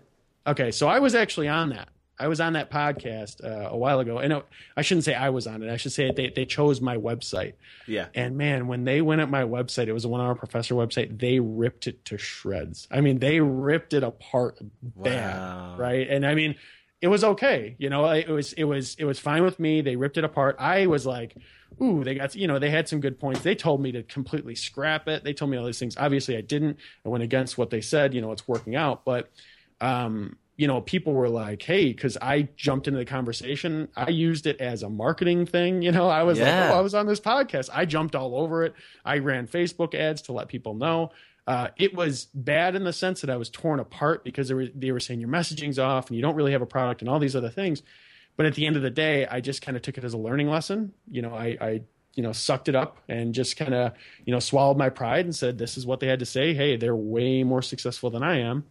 Okay, 0.47 0.71
so 0.71 0.89
I 0.89 1.01
was 1.01 1.15
actually 1.15 1.49
on 1.49 1.69
that. 1.69 1.91
I 2.19 2.29
was 2.29 2.41
on 2.41 2.53
that 2.53 2.71
podcast 2.71 3.45
uh, 3.45 3.71
a 3.71 3.77
while 3.77 3.99
ago, 3.99 4.19
and 4.19 4.33
it, 4.33 4.47
I 4.77 4.83
shouldn't 4.83 5.05
say 5.05 5.15
I 5.15 5.31
was 5.31 5.49
on 5.49 5.63
it. 5.63 5.71
I 5.71 5.77
should 5.77 5.93
say 5.93 6.13
they 6.13 6.31
they 6.31 6.45
chose 6.45 6.81
my 6.81 6.97
website. 6.97 7.55
Yeah. 7.87 8.07
And 8.15 8.37
man, 8.37 8.69
when 8.69 8.85
they 8.85 9.03
went 9.03 9.21
at 9.21 9.29
my 9.29 9.43
website, 9.43 9.89
it 9.89 9.93
was 9.93 10.05
a 10.05 10.09
one 10.09 10.21
hour 10.21 10.35
professor 10.37 10.75
website. 10.75 11.19
They 11.19 11.41
ripped 11.41 11.89
it 11.89 12.05
to 12.07 12.19
shreds. 12.19 12.87
I 12.91 13.01
mean, 13.01 13.19
they 13.19 13.41
ripped 13.41 13.95
it 13.95 14.05
apart 14.05 14.59
bad, 14.83 15.37
wow. 15.37 15.77
right? 15.77 16.09
And 16.09 16.25
I 16.25 16.35
mean, 16.35 16.55
it 17.01 17.09
was 17.09 17.25
okay. 17.25 17.75
You 17.79 17.91
know, 17.91 18.09
it 18.11 18.29
was 18.29 18.53
it 18.53 18.65
was 18.65 18.95
it 18.97 19.05
was 19.05 19.19
fine 19.19 19.43
with 19.43 19.59
me. 19.59 19.81
They 19.81 19.97
ripped 19.97 20.17
it 20.17 20.25
apart. 20.25 20.55
I 20.61 20.87
was 20.87 21.05
like, 21.05 21.37
ooh, 21.83 22.05
they 22.05 22.15
got 22.15 22.37
you 22.37 22.47
know 22.47 22.61
they 22.61 22.71
had 22.71 22.89
some 22.89 23.01
good 23.01 23.19
points. 23.19 23.41
They 23.41 23.57
told 23.57 23.83
me 23.83 23.91
to 23.91 24.05
completely 24.05 24.55
scrap 24.55 25.09
it. 25.09 25.25
They 25.25 25.33
told 25.33 25.51
me 25.51 25.57
all 25.57 25.67
these 25.67 25.81
things. 25.81 25.97
Obviously, 25.97 26.37
I 26.37 26.43
didn't. 26.43 26.79
I 27.05 27.09
went 27.09 27.25
against 27.25 27.59
what 27.59 27.71
they 27.71 27.81
said. 27.81 28.15
You 28.15 28.21
know, 28.21 28.31
it's 28.31 28.47
working 28.47 28.77
out, 28.77 29.05
but. 29.05 29.31
um 29.81 30.37
you 30.57 30.67
know, 30.67 30.81
people 30.81 31.13
were 31.13 31.29
like, 31.29 31.63
"Hey," 31.63 31.93
because 31.93 32.17
I 32.21 32.49
jumped 32.57 32.87
into 32.87 32.99
the 32.99 33.05
conversation. 33.05 33.89
I 33.97 34.11
used 34.11 34.47
it 34.47 34.61
as 34.61 34.83
a 34.83 34.89
marketing 34.89 35.47
thing. 35.47 35.83
You 35.83 35.93
know, 35.93 36.09
I 36.09 36.23
was 36.23 36.39
yeah. 36.39 36.67
like, 36.67 36.71
"Oh, 36.71 36.79
I 36.79 36.81
was 36.81 36.95
on 36.95 37.07
this 37.07 37.21
podcast." 37.21 37.71
I 37.73 37.85
jumped 37.85 38.15
all 38.15 38.37
over 38.37 38.65
it. 38.65 38.75
I 39.05 39.19
ran 39.19 39.47
Facebook 39.47 39.95
ads 39.95 40.23
to 40.23 40.33
let 40.33 40.49
people 40.49 40.75
know. 40.75 41.11
Uh, 41.47 41.69
it 41.77 41.95
was 41.95 42.27
bad 42.33 42.75
in 42.75 42.85
the 42.85 42.93
sense 42.93 43.21
that 43.21 43.31
I 43.31 43.37
was 43.37 43.51
torn 43.51 43.79
apart 43.79 44.25
because 44.25 44.49
they 44.49 44.55
were, 44.55 44.67
they 44.75 44.93
were 44.93 45.01
saying 45.01 45.21
your 45.21 45.29
messaging's 45.29 45.79
off 45.79 46.09
and 46.09 46.17
you 46.17 46.23
don't 46.23 46.37
really 46.37 46.53
have 46.53 46.63
a 46.63 46.67
product 46.67 47.03
and 47.03 47.11
all 47.11 47.19
these 47.19 47.37
other 47.37 47.51
things. 47.51 47.83
But 48.37 48.47
at 48.47 48.55
the 48.55 48.67
end 48.67 48.77
of 48.77 48.83
the 48.83 48.91
day, 48.91 49.27
I 49.27 49.41
just 49.41 49.61
kind 49.61 49.77
of 49.77 49.83
took 49.83 49.99
it 49.99 50.05
as 50.05 50.15
a 50.15 50.19
learning 50.19 50.49
lesson. 50.49 50.95
You 51.11 51.21
know, 51.23 51.35
I, 51.35 51.57
I 51.61 51.81
you 52.15 52.23
know, 52.23 52.33
sucked 52.33 52.69
it 52.69 52.75
up 52.75 52.99
and 53.09 53.35
just 53.35 53.57
kind 53.57 53.75
of, 53.75 53.93
you 54.25 54.33
know, 54.33 54.39
swallowed 54.39 54.79
my 54.79 54.89
pride 54.89 55.25
and 55.25 55.35
said, 55.35 55.59
this 55.59 55.77
is 55.77 55.87
what 55.87 56.01
they 56.01 56.07
had 56.07 56.21
to 56.21 56.27
say. 56.27 56.55
Hey, 56.55 56.77
they're 56.77 56.97
way 56.97 57.43
more 57.43 57.63
successful 57.63 58.11
than 58.11 58.23
I 58.23 58.41
am. 58.41 58.65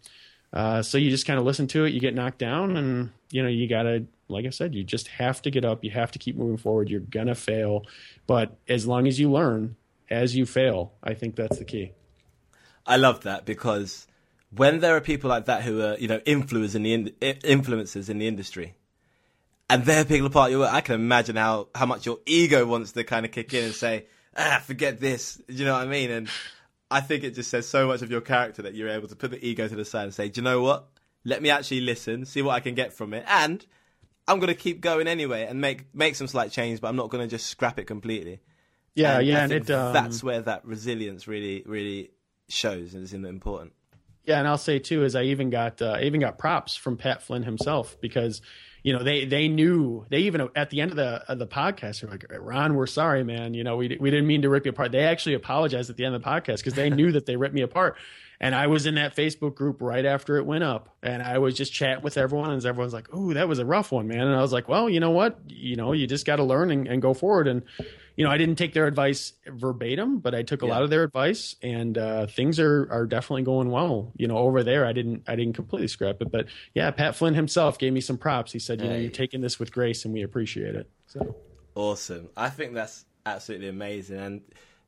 Uh, 0.53 0.83
so 0.83 0.99
you 0.99 1.09
just 1.09 1.25
kind 1.25 1.39
of 1.39 1.45
listen 1.45 1.67
to 1.67 1.83
it, 1.83 1.93
you 1.93 1.99
get 1.99 2.13
knocked 2.13 2.37
down, 2.37 2.77
and 2.77 3.09
you 3.31 3.41
know 3.41 3.49
you 3.49 3.67
gotta, 3.67 4.05
like 4.27 4.45
I 4.45 4.51
said, 4.51 4.75
you 4.75 4.83
just 4.83 5.07
have 5.07 5.41
to 5.41 5.51
get 5.51 5.65
up. 5.65 5.83
You 5.83 5.89
have 5.91 6.11
to 6.11 6.19
keep 6.19 6.37
moving 6.37 6.57
forward. 6.57 6.89
You're 6.89 6.99
gonna 6.99 7.35
fail, 7.35 7.85
but 8.27 8.55
as 8.69 8.85
long 8.85 9.07
as 9.07 9.19
you 9.19 9.31
learn 9.31 9.75
as 10.09 10.35
you 10.35 10.45
fail, 10.45 10.93
I 11.03 11.15
think 11.15 11.35
that's 11.35 11.57
the 11.57 11.65
key. 11.65 11.93
I 12.85 12.97
love 12.97 13.23
that 13.23 13.45
because 13.45 14.05
when 14.55 14.79
there 14.79 14.95
are 14.95 15.01
people 15.01 15.29
like 15.29 15.45
that 15.45 15.63
who 15.63 15.81
are, 15.81 15.97
you 15.97 16.07
know, 16.07 16.19
influencers 16.19 16.75
in 16.75 16.83
the 16.83 17.15
in- 17.19 17.61
influencers 17.61 18.09
in 18.09 18.19
the 18.19 18.27
industry, 18.27 18.75
and 19.69 19.85
they're 19.85 20.05
picking 20.05 20.25
apart 20.25 20.51
your 20.51 20.59
work, 20.59 20.73
I 20.73 20.81
can 20.81 20.95
imagine 20.95 21.35
how 21.35 21.69
how 21.73 21.87
much 21.87 22.05
your 22.05 22.19
ego 22.27 22.65
wants 22.65 22.91
to 22.91 23.03
kind 23.03 23.25
of 23.25 23.31
kick 23.31 23.53
in 23.55 23.65
and 23.65 23.73
say, 23.73 24.05
ah, 24.37 24.61
forget 24.63 24.99
this. 24.99 25.41
Do 25.47 25.53
you 25.53 25.65
know 25.65 25.73
what 25.73 25.87
I 25.87 25.89
mean? 25.89 26.11
And 26.11 26.29
I 26.93 27.01
think 27.01 27.23
it 27.23 27.34
just 27.34 27.49
says 27.49 27.67
so 27.67 27.88
much 27.88 28.03
of 28.03 28.12
your 28.12 28.21
character 28.21 28.62
that 28.62 28.75
you're 28.75 28.89
able 28.89 29.08
to 29.08 29.15
put 29.15 29.32
the 29.32 29.43
ego 29.43 29.67
to 29.67 29.75
the 29.75 29.84
side 29.84 30.03
and 30.03 30.13
say, 30.13 30.29
do 30.29 30.41
you 30.41 30.43
know 30.43 30.62
what? 30.62 30.88
Let 31.25 31.41
me 31.41 31.49
actually 31.49 31.82
listen, 31.82 32.25
see 32.25 32.41
what 32.41 32.53
I 32.53 32.60
can 32.60 32.75
get 32.75 32.93
from 32.93 33.13
it, 33.13 33.25
and 33.27 33.65
I'm 34.27 34.39
going 34.39 34.49
to 34.49 34.60
keep 34.60 34.79
going 34.79 35.08
anyway 35.08 35.45
and 35.49 35.60
make 35.60 35.93
make 35.95 36.15
some 36.15 36.27
slight 36.27 36.51
change, 36.51 36.82
but 36.82 36.89
I'm 36.89 36.95
not 36.95 37.10
going 37.10 37.27
to 37.27 37.29
just 37.29 37.47
scrap 37.47 37.79
it 37.79 37.86
completely. 37.86 38.41
Yeah, 38.93 39.17
and 39.17 39.27
yeah, 39.27 39.43
and 39.43 39.51
it, 39.51 39.71
um... 39.71 39.93
that's 39.93 40.23
where 40.23 40.41
that 40.41 40.65
resilience 40.65 41.27
really, 41.27 41.63
really 41.65 42.12
shows 42.47 42.93
and 42.93 43.03
is 43.03 43.13
important. 43.13 43.73
Yeah, 44.25 44.39
and 44.39 44.47
I'll 44.47 44.58
say 44.58 44.79
too 44.79 45.03
is 45.03 45.15
I 45.15 45.23
even 45.23 45.49
got 45.49 45.82
uh, 45.82 45.97
I 45.97 46.03
even 46.03 46.21
got 46.21 46.38
props 46.38 46.75
from 46.75 46.97
Pat 46.97 47.23
Flynn 47.23 47.43
himself 47.43 47.97
because 48.01 48.41
you 48.84 48.93
know 48.93 49.02
they 49.02 49.26
they 49.26 49.48
knew 49.48 50.06
they 50.10 50.19
even 50.19 50.50
at 50.56 50.69
the 50.69 50.82
end 50.82 50.91
of 50.91 50.98
the 50.98 51.24
of 51.32 51.39
the 51.39 51.48
podcast 51.48 52.02
they're 52.02 52.10
like 52.12 52.26
Ron 52.38 52.76
we're 52.76 52.86
sorry 52.86 53.24
man 53.24 53.54
you 53.54 53.63
know 53.63 53.78
we 53.78 53.98
we 54.00 54.12
didn't 54.12 54.28
mean 54.28 54.41
to 54.43 54.50
rip 54.50 54.65
you 54.65 54.72
apart 54.72 54.91
they 54.91 55.04
actually 55.04 55.34
apologized 55.34 55.89
at 55.89 55.98
the 55.98 56.06
end 56.06 56.15
of 56.15 56.22
the 56.22 56.30
podcast 56.30 56.58
because 56.58 56.74
they 56.74 56.89
knew 56.89 57.12
that 57.13 57.26
they 57.26 57.36
ripped 57.36 57.56
me 57.56 57.62
apart 57.62 57.98
and 58.43 58.54
I 58.54 58.67
was 58.67 58.86
in 58.86 58.96
that 58.96 59.15
Facebook 59.15 59.56
group 59.56 59.82
right 59.82 60.06
after 60.06 60.36
it 60.36 60.46
went 60.46 60.65
up, 60.65 60.89
and 61.02 61.24
I 61.24 61.38
was 61.38 61.56
just 61.56 61.72
chatting 61.72 62.04
with 62.04 62.17
everyone, 62.17 62.52
and 62.52 62.65
everyone's 62.65 62.91
like, 62.93 63.08
"Oh, 63.13 63.32
that 63.34 63.48
was 63.48 63.58
a 63.58 63.65
rough 63.65 63.89
one, 63.89 64.10
man." 64.10 64.19
And 64.19 64.36
I 64.36 64.41
was 64.41 64.52
like, 64.52 64.67
"Well, 64.67 64.89
you 64.89 65.00
know 65.00 65.12
what? 65.12 65.39
You 65.48 65.78
know, 65.78 65.93
you 65.93 66.08
just 66.08 66.26
got 66.26 66.36
to 66.36 66.43
learn 66.43 66.69
and, 66.69 66.86
and, 66.86 67.02
go 67.02 67.13
forward." 67.13 67.48
And 67.48 67.63
you 68.15 68.23
know, 68.23 68.32
I 68.32 68.38
didn't 68.38 68.56
take 68.56 68.73
their 68.73 68.86
advice 68.86 69.34
verbatim, 69.47 70.19
but 70.19 70.36
I 70.36 70.43
took 70.43 70.62
a 70.62 70.67
yeah. 70.67 70.73
lot 70.73 70.84
of 70.84 70.89
their 70.89 71.04
advice, 71.04 71.56
and 71.62 71.97
uh, 71.97 72.28
things 72.28 72.60
are 72.60 72.88
are 72.91 73.06
definitely 73.06 73.43
going 73.43 73.71
well. 73.71 74.12
You 74.15 74.28
know, 74.28 74.38
over 74.38 74.63
there, 74.63 74.86
I 74.86 74.93
didn't 74.93 75.23
I 75.28 75.36
didn't 75.36 75.54
completely 75.54 75.88
scrap 75.88 76.21
it, 76.21 76.32
but 76.32 76.47
yeah, 76.73 76.91
Pat 76.91 77.15
Flynn 77.15 77.34
himself 77.34 77.80
gave 77.80 77.93
me 77.93 78.02
some 78.02 78.17
props. 78.17 78.52
He 78.52 78.60
said, 78.60 78.82
"You 78.82 78.88
hey. 78.88 78.93
know, 78.93 78.99
you're 78.99 79.12
taking 79.12 79.41
this 79.41 79.60
with 79.60 79.71
grace, 79.71 80.06
and 80.06 80.13
we 80.13 80.21
appreciate 80.21 80.76
it." 80.76 80.89
So 81.08 81.36
awesome! 81.76 82.30
I 82.38 82.49
think 82.49 82.73
that's 82.73 83.06
absolutely 83.26 83.69
amazing, 83.69 84.19
and 84.19 84.41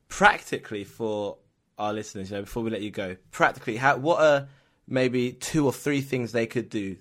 practically 0.08 0.84
for 0.84 1.38
our 1.78 1.92
listeners, 1.92 2.30
you 2.30 2.36
know, 2.36 2.42
before 2.42 2.62
we 2.62 2.70
let 2.70 2.82
you 2.82 2.90
go, 2.90 3.16
practically, 3.32 3.76
how 3.76 3.96
what 3.96 4.20
are 4.20 4.48
maybe 4.86 5.32
two 5.32 5.66
or 5.66 5.72
three 5.72 6.00
things 6.00 6.30
they 6.30 6.46
could 6.46 6.68
do 6.68 6.96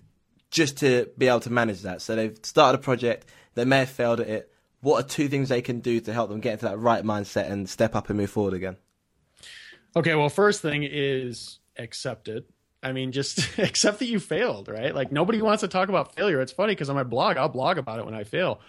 just 0.50 0.78
to 0.78 1.10
be 1.18 1.28
able 1.28 1.40
to 1.42 1.52
manage 1.52 1.82
that? 1.82 2.02
So 2.02 2.16
they've 2.16 2.38
started 2.42 2.80
a 2.80 2.82
project, 2.82 3.28
they 3.54 3.66
may 3.66 3.80
have 3.80 3.90
failed 3.90 4.20
at 4.22 4.28
it. 4.28 4.52
What 4.86 5.04
are 5.04 5.08
two 5.08 5.30
things 5.30 5.50
they 5.50 5.64
can 5.64 5.80
do 5.80 6.00
to 6.00 6.14
help 6.14 6.30
them 6.30 6.42
get 6.42 6.54
into 6.54 6.66
that 6.66 6.78
right 6.78 7.04
mindset 7.04 7.50
and 7.50 7.68
step 7.68 7.96
up 7.96 8.08
and 8.10 8.20
move 8.20 8.30
forward 8.30 8.54
again? 8.54 8.78
Okay, 9.96 10.14
well, 10.14 10.30
first 10.30 10.62
thing 10.62 10.84
is 10.84 11.58
accept 11.76 12.28
it. 12.28 12.48
I 12.84 12.92
mean, 12.92 13.12
just 13.12 13.58
accept 13.58 13.98
that 13.98 14.06
you 14.06 14.20
failed, 14.20 14.68
right? 14.68 14.94
Like 14.94 15.12
nobody 15.12 15.42
wants 15.42 15.62
to 15.62 15.68
talk 15.68 15.90
about 15.90 16.14
failure. 16.14 16.40
It's 16.40 16.52
funny 16.52 16.74
because 16.74 16.92
on 16.92 16.96
my 16.96 17.02
blog, 17.02 17.36
I'll 17.36 17.50
blog 17.50 17.80
about 17.80 17.98
it 17.98 18.06
when 18.06 18.14
I 18.14 18.26
fail. 18.26 18.62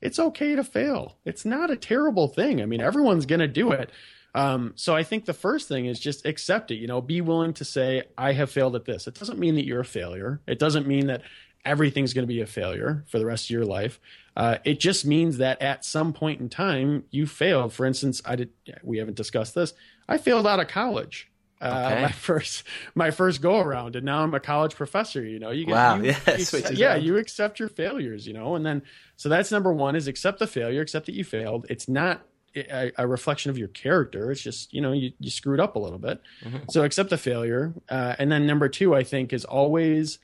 It's 0.00 0.20
okay 0.20 0.54
to 0.54 0.62
fail. 0.62 1.16
It's 1.24 1.44
not 1.44 1.72
a 1.72 1.76
terrible 1.76 2.28
thing. 2.28 2.62
I 2.62 2.66
mean, 2.66 2.80
everyone's 2.80 3.26
going 3.26 3.40
to 3.40 3.48
do 3.48 3.72
it. 3.72 3.90
Um, 4.32 4.74
so 4.76 4.94
I 4.94 5.02
think 5.02 5.24
the 5.24 5.32
first 5.32 5.66
thing 5.66 5.86
is 5.86 5.98
just 5.98 6.24
accept 6.24 6.70
it. 6.70 6.76
You 6.76 6.86
know, 6.86 7.00
be 7.00 7.20
willing 7.20 7.52
to 7.54 7.64
say, 7.64 8.04
I 8.16 8.32
have 8.34 8.52
failed 8.52 8.76
at 8.76 8.84
this. 8.84 9.08
It 9.08 9.18
doesn't 9.18 9.40
mean 9.40 9.56
that 9.56 9.66
you're 9.66 9.80
a 9.80 9.84
failure. 9.84 10.40
It 10.46 10.60
doesn't 10.60 10.86
mean 10.86 11.08
that 11.08 11.22
everything's 11.64 12.12
going 12.12 12.24
to 12.24 12.32
be 12.32 12.40
a 12.40 12.46
failure 12.46 13.04
for 13.08 13.18
the 13.18 13.26
rest 13.26 13.46
of 13.46 13.50
your 13.50 13.64
life. 13.64 14.00
Uh, 14.36 14.58
it 14.64 14.80
just 14.80 15.06
means 15.06 15.38
that 15.38 15.60
at 15.62 15.84
some 15.84 16.12
point 16.12 16.40
in 16.40 16.48
time 16.48 17.04
you 17.10 17.26
failed. 17.26 17.72
For 17.72 17.86
instance, 17.86 18.20
I 18.24 18.36
did. 18.36 18.50
We 18.82 18.98
haven't 18.98 19.16
discussed 19.16 19.54
this. 19.54 19.72
I 20.08 20.18
failed 20.18 20.46
out 20.46 20.60
of 20.60 20.68
college. 20.68 21.30
Uh, 21.60 21.90
okay. 21.92 22.02
my 22.02 22.08
first 22.12 22.64
my 22.94 23.10
first 23.10 23.40
go 23.40 23.58
around, 23.60 23.96
and 23.96 24.04
now 24.04 24.22
I'm 24.22 24.34
a 24.34 24.40
college 24.40 24.74
professor. 24.74 25.24
You 25.24 25.38
know, 25.38 25.50
you 25.50 25.66
get 25.66 25.72
wow, 25.72 25.96
you, 25.96 26.14
yes, 26.26 26.52
you, 26.52 26.62
yeah, 26.72 26.96
you 26.96 27.16
accept 27.16 27.58
your 27.58 27.68
failures. 27.68 28.26
You 28.26 28.34
know, 28.34 28.56
and 28.56 28.66
then 28.66 28.82
so 29.16 29.28
that's 29.28 29.50
number 29.50 29.72
one 29.72 29.96
is 29.96 30.08
accept 30.08 30.40
the 30.40 30.46
failure, 30.46 30.80
accept 30.80 31.06
that 31.06 31.14
you 31.14 31.24
failed. 31.24 31.66
It's 31.70 31.88
not 31.88 32.22
a, 32.56 32.92
a, 32.98 33.06
reflection 33.06 33.50
of 33.50 33.58
your 33.58 33.68
character. 33.68 34.30
It's 34.30 34.40
just 34.40 34.72
you 34.74 34.80
know 34.80 34.92
you, 34.92 35.12
you 35.18 35.30
screwed 35.30 35.60
up 35.60 35.76
a 35.76 35.78
little 35.78 35.98
bit. 35.98 36.20
Mm-hmm. 36.44 36.56
So 36.70 36.84
accept 36.84 37.10
the 37.10 37.18
failure, 37.18 37.72
uh, 37.88 38.16
and 38.18 38.30
then 38.30 38.46
number 38.46 38.68
two, 38.68 38.94
I 38.94 39.04
think, 39.04 39.32
is 39.32 39.44
always 39.44 40.18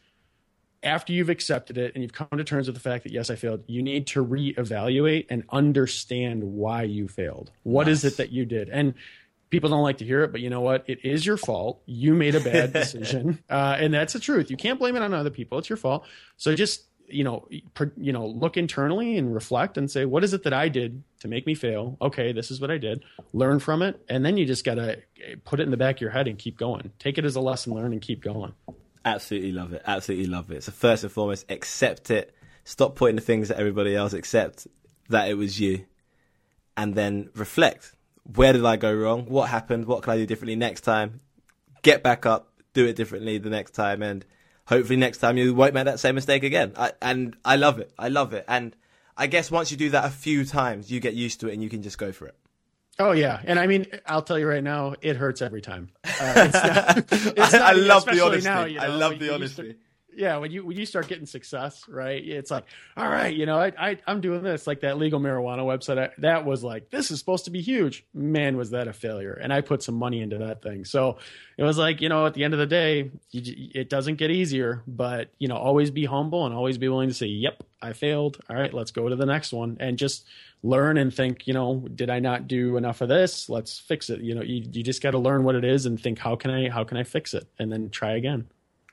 after 0.83 1.13
you've 1.13 1.29
accepted 1.29 1.77
it 1.77 1.95
and 1.95 2.03
you've 2.03 2.13
come 2.13 2.29
to 2.33 2.45
terms 2.45 2.67
with 2.67 2.75
the 2.75 2.81
fact 2.81 3.05
that 3.05 3.13
yes, 3.13 3.31
I 3.31 3.37
failed. 3.37 3.65
You 3.67 3.83
need 3.83 4.07
to 4.09 4.25
reevaluate 4.25 5.27
and 5.29 5.45
understand 5.51 6.43
why 6.43 6.85
you 6.85 7.09
failed. 7.09 7.51
What 7.63 7.87
nice. 7.87 7.99
is 7.99 8.13
it 8.13 8.17
that 8.17 8.31
you 8.31 8.47
did? 8.47 8.69
And 8.69 8.95
people 9.51 9.69
don't 9.69 9.83
like 9.83 9.99
to 9.99 10.05
hear 10.05 10.23
it, 10.23 10.33
but 10.33 10.41
you 10.41 10.49
know 10.49 10.61
what? 10.61 10.85
It 10.87 11.05
is 11.05 11.27
your 11.27 11.37
fault. 11.37 11.83
You 11.87 12.15
made 12.15 12.35
a 12.35 12.41
bad 12.41 12.73
decision, 12.73 13.43
uh, 13.51 13.77
and 13.79 13.93
that's 13.93 14.13
the 14.13 14.21
truth. 14.21 14.51
You 14.51 14.57
can't 14.57 14.79
blame 14.79 14.97
it 14.97 15.03
on 15.03 15.13
other 15.13 15.31
people. 15.31 15.59
It's 15.59 15.69
your 15.69 15.77
fault. 15.77 16.07
So 16.37 16.55
just 16.55 16.85
you 17.13 17.25
know, 17.25 17.49
per, 17.75 17.93
you 17.97 18.13
know, 18.13 18.27
look 18.27 18.57
internally 18.57 19.17
and 19.17 19.35
reflect 19.35 19.77
and 19.77 19.91
say, 19.91 20.05
what 20.05 20.23
is 20.23 20.33
it 20.33 20.45
that 20.45 20.53
I 20.53 20.69
did 20.69 21.03
to 21.21 21.29
make 21.29 21.45
me 21.45 21.55
fail? 21.55 21.97
Okay, 22.01 22.33
this 22.33 22.53
is 22.53 22.61
what 22.61 22.71
I 22.71 22.79
did. 22.79 23.03
Learn 23.33 23.59
from 23.59 23.83
it, 23.83 24.01
and 24.09 24.25
then 24.25 24.37
you 24.37 24.47
just 24.47 24.65
gotta 24.65 25.03
put 25.45 25.61
it 25.61 25.65
in 25.65 25.71
the 25.71 25.77
back 25.77 25.97
of 25.97 26.01
your 26.01 26.11
head 26.11 26.29
and 26.29 26.39
keep 26.39 26.57
going. 26.57 26.93
Take 26.99 27.19
it 27.19 27.25
as 27.25 27.37
a 27.37 27.41
lesson 27.41 27.75
learned 27.75 27.93
and 27.93 28.03
keep 28.03 28.23
going. 28.23 28.55
Absolutely 29.05 29.53
love 29.53 29.73
it. 29.73 29.83
Absolutely 29.87 30.27
love 30.27 30.51
it. 30.51 30.65
So 30.65 30.73
first 30.73 31.05
and 31.05 31.13
foremost, 31.13 31.47
accept 31.51 32.11
it. 32.11 32.35
Stop 32.65 32.97
pointing 32.97 33.17
the 33.17 33.23
things 33.23 33.51
at 33.51 33.59
everybody 33.59 33.97
else. 33.97 34.13
Accept 34.13 34.67
that 35.09 35.29
it 35.29 35.35
was 35.35 35.59
you, 35.59 35.87
and 36.77 36.95
then 36.95 37.31
reflect. 37.35 37.95
Where 38.35 38.53
did 38.53 38.65
I 38.65 38.77
go 38.77 38.93
wrong? 38.93 39.27
What 39.27 39.49
happened? 39.49 39.87
What 39.87 40.03
can 40.03 40.13
I 40.13 40.17
do 40.19 40.27
differently 40.27 40.57
next 40.57 40.83
time? 40.83 41.21
Get 41.83 42.03
back 42.03 42.27
up. 42.27 42.53
Do 42.75 42.87
it 42.87 42.95
differently 42.95 43.39
the 43.39 43.51
next 43.51 43.73
time, 43.73 44.03
and 44.03 44.25
hopefully 44.67 44.97
next 44.97 45.19
time 45.19 45.37
you 45.37 45.53
won't 45.53 45.75
make 45.75 45.87
that 45.87 45.99
same 45.99 46.15
mistake 46.15 46.45
again. 46.45 46.73
I, 46.77 46.93
and 47.03 47.37
I 47.45 47.57
love 47.57 47.81
it. 47.81 47.93
I 47.99 48.09
love 48.09 48.33
it. 48.33 48.45
And 48.47 48.77
I 49.17 49.27
guess 49.27 49.51
once 49.51 49.71
you 49.71 49.77
do 49.77 49.91
that 49.91 50.05
a 50.05 50.11
few 50.11 50.45
times, 50.45 50.91
you 50.91 51.01
get 51.01 51.15
used 51.15 51.41
to 51.41 51.49
it 51.49 51.55
and 51.55 51.63
you 51.63 51.69
can 51.69 51.83
just 51.83 51.99
go 51.99 52.13
for 52.13 52.27
it. 52.27 52.37
Oh 53.01 53.13
yeah, 53.13 53.41
and 53.45 53.59
I 53.59 53.67
mean, 53.67 53.87
I'll 54.07 54.23
tell 54.23 54.39
you 54.39 54.47
right 54.47 54.63
now, 54.63 54.95
it 55.01 55.17
hurts 55.17 55.41
every 55.43 55.63
time. 55.63 55.91
Uh, 56.05 56.09
it's 56.37 56.55
not, 56.55 56.99
it's 57.37 57.53
not, 57.53 57.63
I, 57.63 57.73
love 57.73 58.05
the 58.05 58.21
honesty. 58.25 58.73
You 58.73 58.79
know, 58.79 58.85
I 58.85 58.89
love 58.89 59.19
the 59.19 59.35
honesty 59.35 59.77
yeah 60.21 60.37
when 60.37 60.51
you 60.51 60.65
when 60.65 60.77
you 60.77 60.85
start 60.85 61.09
getting 61.09 61.27
success 61.27 61.85
right 61.89 62.23
it's 62.25 62.51
like 62.51 62.65
all 62.97 63.09
right 63.09 63.35
you 63.35 63.47
know 63.47 63.59
i, 63.59 63.73
I 63.79 63.99
am 64.07 64.21
doing 64.21 64.43
this 64.43 64.67
like 64.67 64.81
that 64.81 64.99
legal 64.99 65.19
marijuana 65.19 65.65
website 65.65 65.99
I, 65.99 66.11
that 66.19 66.45
was 66.45 66.63
like 66.63 66.91
this 66.91 67.11
is 67.11 67.19
supposed 67.19 67.47
to 67.47 67.51
be 67.51 67.61
huge. 67.61 68.05
Man 68.13 68.57
was 68.57 68.71
that 68.71 68.89
a 68.89 68.93
failure. 68.93 69.33
And 69.33 69.53
i 69.53 69.61
put 69.61 69.83
some 69.83 69.95
money 69.95 70.21
into 70.21 70.39
that 70.39 70.63
thing. 70.63 70.85
So 70.85 71.19
it 71.57 71.63
was 71.63 71.79
like 71.79 72.01
you 72.01 72.09
know 72.09 72.27
at 72.27 72.35
the 72.35 72.45
end 72.45 72.55
of 72.55 72.61
the 72.61 72.67
day 72.67 73.11
you, 73.31 73.71
it 73.75 73.89
doesn't 73.89 74.17
get 74.17 74.31
easier 74.31 74.83
but 74.87 75.31
you 75.39 75.49
know 75.49 75.57
always 75.57 75.91
be 75.91 76.05
humble 76.05 76.47
and 76.47 76.55
always 76.55 76.79
be 76.79 76.89
willing 76.89 77.09
to 77.09 77.15
say 77.15 77.27
yep 77.27 77.63
i 77.81 77.93
failed. 77.93 78.39
All 78.49 78.57
right 78.57 78.73
let's 78.73 78.91
go 78.91 79.09
to 79.09 79.17
the 79.17 79.27
next 79.27 79.53
one 79.53 79.77
and 79.81 79.99
just 79.99 80.27
learn 80.63 80.99
and 80.99 81.13
think 81.15 81.47
you 81.47 81.55
know 81.55 81.87
did 81.95 82.11
i 82.11 82.19
not 82.19 82.47
do 82.47 82.77
enough 82.77 83.01
of 83.01 83.09
this? 83.09 83.49
Let's 83.49 83.79
fix 83.79 84.11
it. 84.11 84.21
You 84.21 84.35
know 84.35 84.43
you, 84.43 84.65
you 84.71 84.83
just 84.83 85.03
got 85.03 85.13
to 85.13 85.19
learn 85.19 85.45
what 85.45 85.55
it 85.55 85.65
is 85.65 85.87
and 85.87 86.01
think 86.01 86.19
how 86.19 86.37
can 86.37 86.51
i 86.51 86.69
how 86.69 86.85
can 86.85 86.97
i 86.97 87.05
fix 87.05 87.35
it? 87.35 87.47
And 87.59 87.73
then 87.73 87.91
try 87.91 88.13
again 88.13 88.49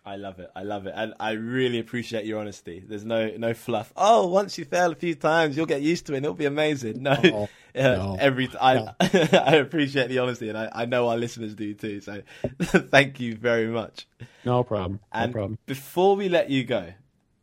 I 0.07 0.15
love 0.15 0.39
it. 0.39 0.49
I 0.55 0.63
love 0.63 0.87
it, 0.87 0.93
and 0.95 1.13
I 1.19 1.31
really 1.31 1.79
appreciate 1.79 2.23
your 2.23 2.39
honesty. 2.39 2.81
There's 2.87 3.03
no 3.03 3.29
no 3.37 3.53
fluff. 3.53 3.91
Oh, 3.97 4.27
once 4.27 4.57
you 4.57 4.63
fail 4.63 4.93
a 4.93 4.95
few 4.95 5.15
times, 5.15 5.57
you'll 5.57 5.65
get 5.65 5.81
used 5.81 6.05
to 6.05 6.13
it. 6.13 6.17
and 6.17 6.25
It'll 6.25 6.33
be 6.33 6.45
amazing. 6.45 7.03
No, 7.03 7.11
uh, 7.11 7.47
no. 7.75 8.15
every 8.17 8.49
I 8.61 8.75
no. 8.75 8.93
I 9.01 9.55
appreciate 9.57 10.07
the 10.07 10.19
honesty, 10.19 10.47
and 10.47 10.57
I, 10.57 10.69
I 10.71 10.85
know 10.85 11.09
our 11.09 11.17
listeners 11.17 11.55
do 11.55 11.73
too. 11.73 11.99
So, 11.99 12.21
thank 12.61 13.19
you 13.19 13.35
very 13.35 13.67
much. 13.67 14.07
No 14.45 14.63
problem. 14.63 15.01
No 15.13 15.19
and 15.19 15.33
problem. 15.33 15.59
Before 15.65 16.15
we 16.15 16.29
let 16.29 16.49
you 16.49 16.63
go, 16.63 16.93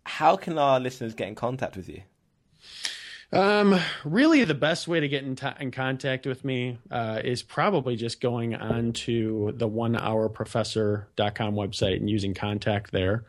how 0.06 0.36
can 0.36 0.56
our 0.56 0.80
listeners 0.80 1.12
get 1.14 1.28
in 1.28 1.34
contact 1.34 1.76
with 1.76 1.90
you? 1.90 2.00
Um, 3.34 3.80
really, 4.04 4.44
the 4.44 4.54
best 4.54 4.86
way 4.86 5.00
to 5.00 5.08
get 5.08 5.24
in, 5.24 5.34
t- 5.34 5.46
in 5.58 5.72
contact 5.72 6.24
with 6.24 6.44
me 6.44 6.78
uh, 6.88 7.20
is 7.24 7.42
probably 7.42 7.96
just 7.96 8.20
going 8.20 8.54
on 8.54 8.92
to 8.92 9.52
the 9.56 9.68
onehourprofessor.com 9.68 11.54
website 11.54 11.96
and 11.96 12.08
using 12.08 12.32
contact 12.32 12.92
there. 12.92 13.24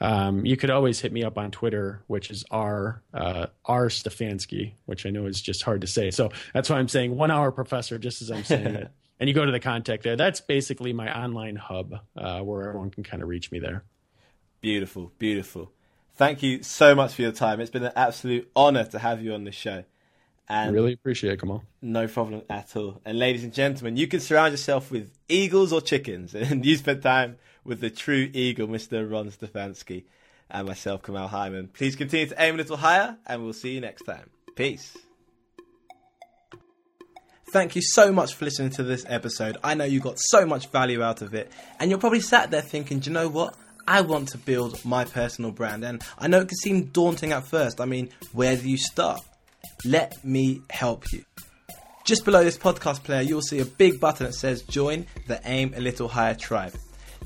Um, 0.00 0.46
you 0.46 0.56
could 0.56 0.70
always 0.70 0.98
hit 1.00 1.12
me 1.12 1.24
up 1.24 1.36
on 1.36 1.50
Twitter, 1.50 2.02
which 2.06 2.30
is 2.30 2.42
R 2.50 3.02
uh, 3.12 3.48
R 3.66 3.88
Stefanski, 3.88 4.72
which 4.86 5.04
I 5.04 5.10
know 5.10 5.26
is 5.26 5.42
just 5.42 5.62
hard 5.62 5.82
to 5.82 5.86
say. 5.86 6.10
So 6.10 6.30
that's 6.54 6.70
why 6.70 6.78
I'm 6.78 6.88
saying 6.88 7.14
one 7.14 7.30
hour 7.30 7.52
professor, 7.52 7.98
just 7.98 8.22
as 8.22 8.30
I'm 8.30 8.44
saying 8.44 8.66
it. 8.66 8.90
And 9.20 9.28
you 9.28 9.34
go 9.34 9.44
to 9.44 9.52
the 9.52 9.60
contact 9.60 10.02
there. 10.02 10.16
That's 10.16 10.40
basically 10.40 10.94
my 10.94 11.14
online 11.14 11.54
hub 11.54 11.92
uh, 12.16 12.40
where 12.40 12.66
everyone 12.66 12.88
can 12.88 13.02
kind 13.02 13.22
of 13.22 13.28
reach 13.28 13.52
me 13.52 13.58
there. 13.58 13.84
Beautiful, 14.62 15.12
beautiful 15.18 15.70
thank 16.16 16.42
you 16.42 16.62
so 16.62 16.94
much 16.94 17.14
for 17.14 17.22
your 17.22 17.32
time. 17.32 17.60
It's 17.60 17.70
been 17.70 17.84
an 17.84 17.92
absolute 17.96 18.50
honor 18.54 18.84
to 18.84 18.98
have 18.98 19.22
you 19.22 19.34
on 19.34 19.44
the 19.44 19.52
show. 19.52 19.84
And 20.48 20.74
really 20.74 20.92
appreciate 20.92 21.34
it, 21.34 21.40
Kamal. 21.40 21.62
No 21.80 22.08
problem 22.08 22.42
at 22.50 22.74
all. 22.76 23.00
And 23.04 23.18
ladies 23.18 23.44
and 23.44 23.54
gentlemen, 23.54 23.96
you 23.96 24.08
can 24.08 24.18
surround 24.18 24.52
yourself 24.52 24.90
with 24.90 25.12
eagles 25.28 25.72
or 25.72 25.80
chickens, 25.80 26.34
and 26.34 26.66
you 26.66 26.76
spend 26.76 27.02
time 27.02 27.36
with 27.64 27.80
the 27.80 27.90
true 27.90 28.28
eagle, 28.32 28.66
Mr. 28.66 29.08
Ron 29.08 29.30
Stefanski, 29.30 30.04
and 30.50 30.66
myself, 30.66 31.04
Kamal 31.04 31.28
Hyman. 31.28 31.68
Please 31.68 31.94
continue 31.94 32.26
to 32.26 32.42
aim 32.42 32.54
a 32.54 32.58
little 32.58 32.78
higher, 32.78 33.16
and 33.26 33.44
we'll 33.44 33.52
see 33.52 33.74
you 33.74 33.80
next 33.80 34.02
time. 34.02 34.28
Peace. 34.56 34.96
Thank 37.52 37.76
you 37.76 37.82
so 37.82 38.12
much 38.12 38.34
for 38.34 38.44
listening 38.44 38.70
to 38.70 38.82
this 38.82 39.04
episode. 39.08 39.56
I 39.62 39.74
know 39.74 39.84
you 39.84 40.00
got 40.00 40.18
so 40.18 40.46
much 40.46 40.68
value 40.70 41.02
out 41.02 41.22
of 41.22 41.32
it, 41.34 41.50
and 41.78 41.90
you're 41.90 42.00
probably 42.00 42.20
sat 42.20 42.50
there 42.50 42.60
thinking, 42.60 42.98
do 42.98 43.10
you 43.10 43.14
know 43.14 43.28
what? 43.28 43.54
I 43.90 44.02
want 44.02 44.28
to 44.28 44.38
build 44.38 44.84
my 44.84 45.04
personal 45.04 45.50
brand. 45.50 45.84
And 45.84 46.00
I 46.16 46.28
know 46.28 46.42
it 46.42 46.48
can 46.48 46.56
seem 46.58 46.84
daunting 46.84 47.32
at 47.32 47.44
first. 47.44 47.80
I 47.80 47.86
mean, 47.86 48.08
where 48.32 48.56
do 48.56 48.70
you 48.70 48.76
start? 48.76 49.20
Let 49.84 50.24
me 50.24 50.62
help 50.70 51.12
you. 51.12 51.24
Just 52.04 52.24
below 52.24 52.44
this 52.44 52.56
podcast 52.56 53.02
player, 53.02 53.20
you'll 53.20 53.42
see 53.42 53.58
a 53.58 53.64
big 53.64 53.98
button 53.98 54.26
that 54.26 54.34
says 54.34 54.62
Join 54.62 55.06
the 55.26 55.40
Aim 55.44 55.74
a 55.74 55.80
Little 55.80 56.06
Higher 56.06 56.36
Tribe. 56.36 56.72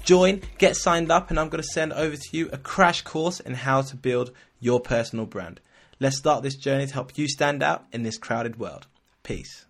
Join, 0.04 0.40
get 0.56 0.74
signed 0.74 1.12
up, 1.12 1.28
and 1.28 1.38
I'm 1.38 1.50
going 1.50 1.62
to 1.62 1.68
send 1.68 1.92
over 1.92 2.16
to 2.16 2.28
you 2.32 2.48
a 2.50 2.56
crash 2.56 3.02
course 3.02 3.40
in 3.40 3.52
how 3.52 3.82
to 3.82 3.94
build 3.94 4.32
your 4.58 4.80
personal 4.80 5.26
brand. 5.26 5.60
Let's 6.00 6.16
start 6.16 6.42
this 6.42 6.56
journey 6.56 6.86
to 6.86 6.94
help 6.94 7.18
you 7.18 7.28
stand 7.28 7.62
out 7.62 7.84
in 7.92 8.04
this 8.04 8.16
crowded 8.16 8.58
world. 8.58 8.86
Peace. 9.22 9.66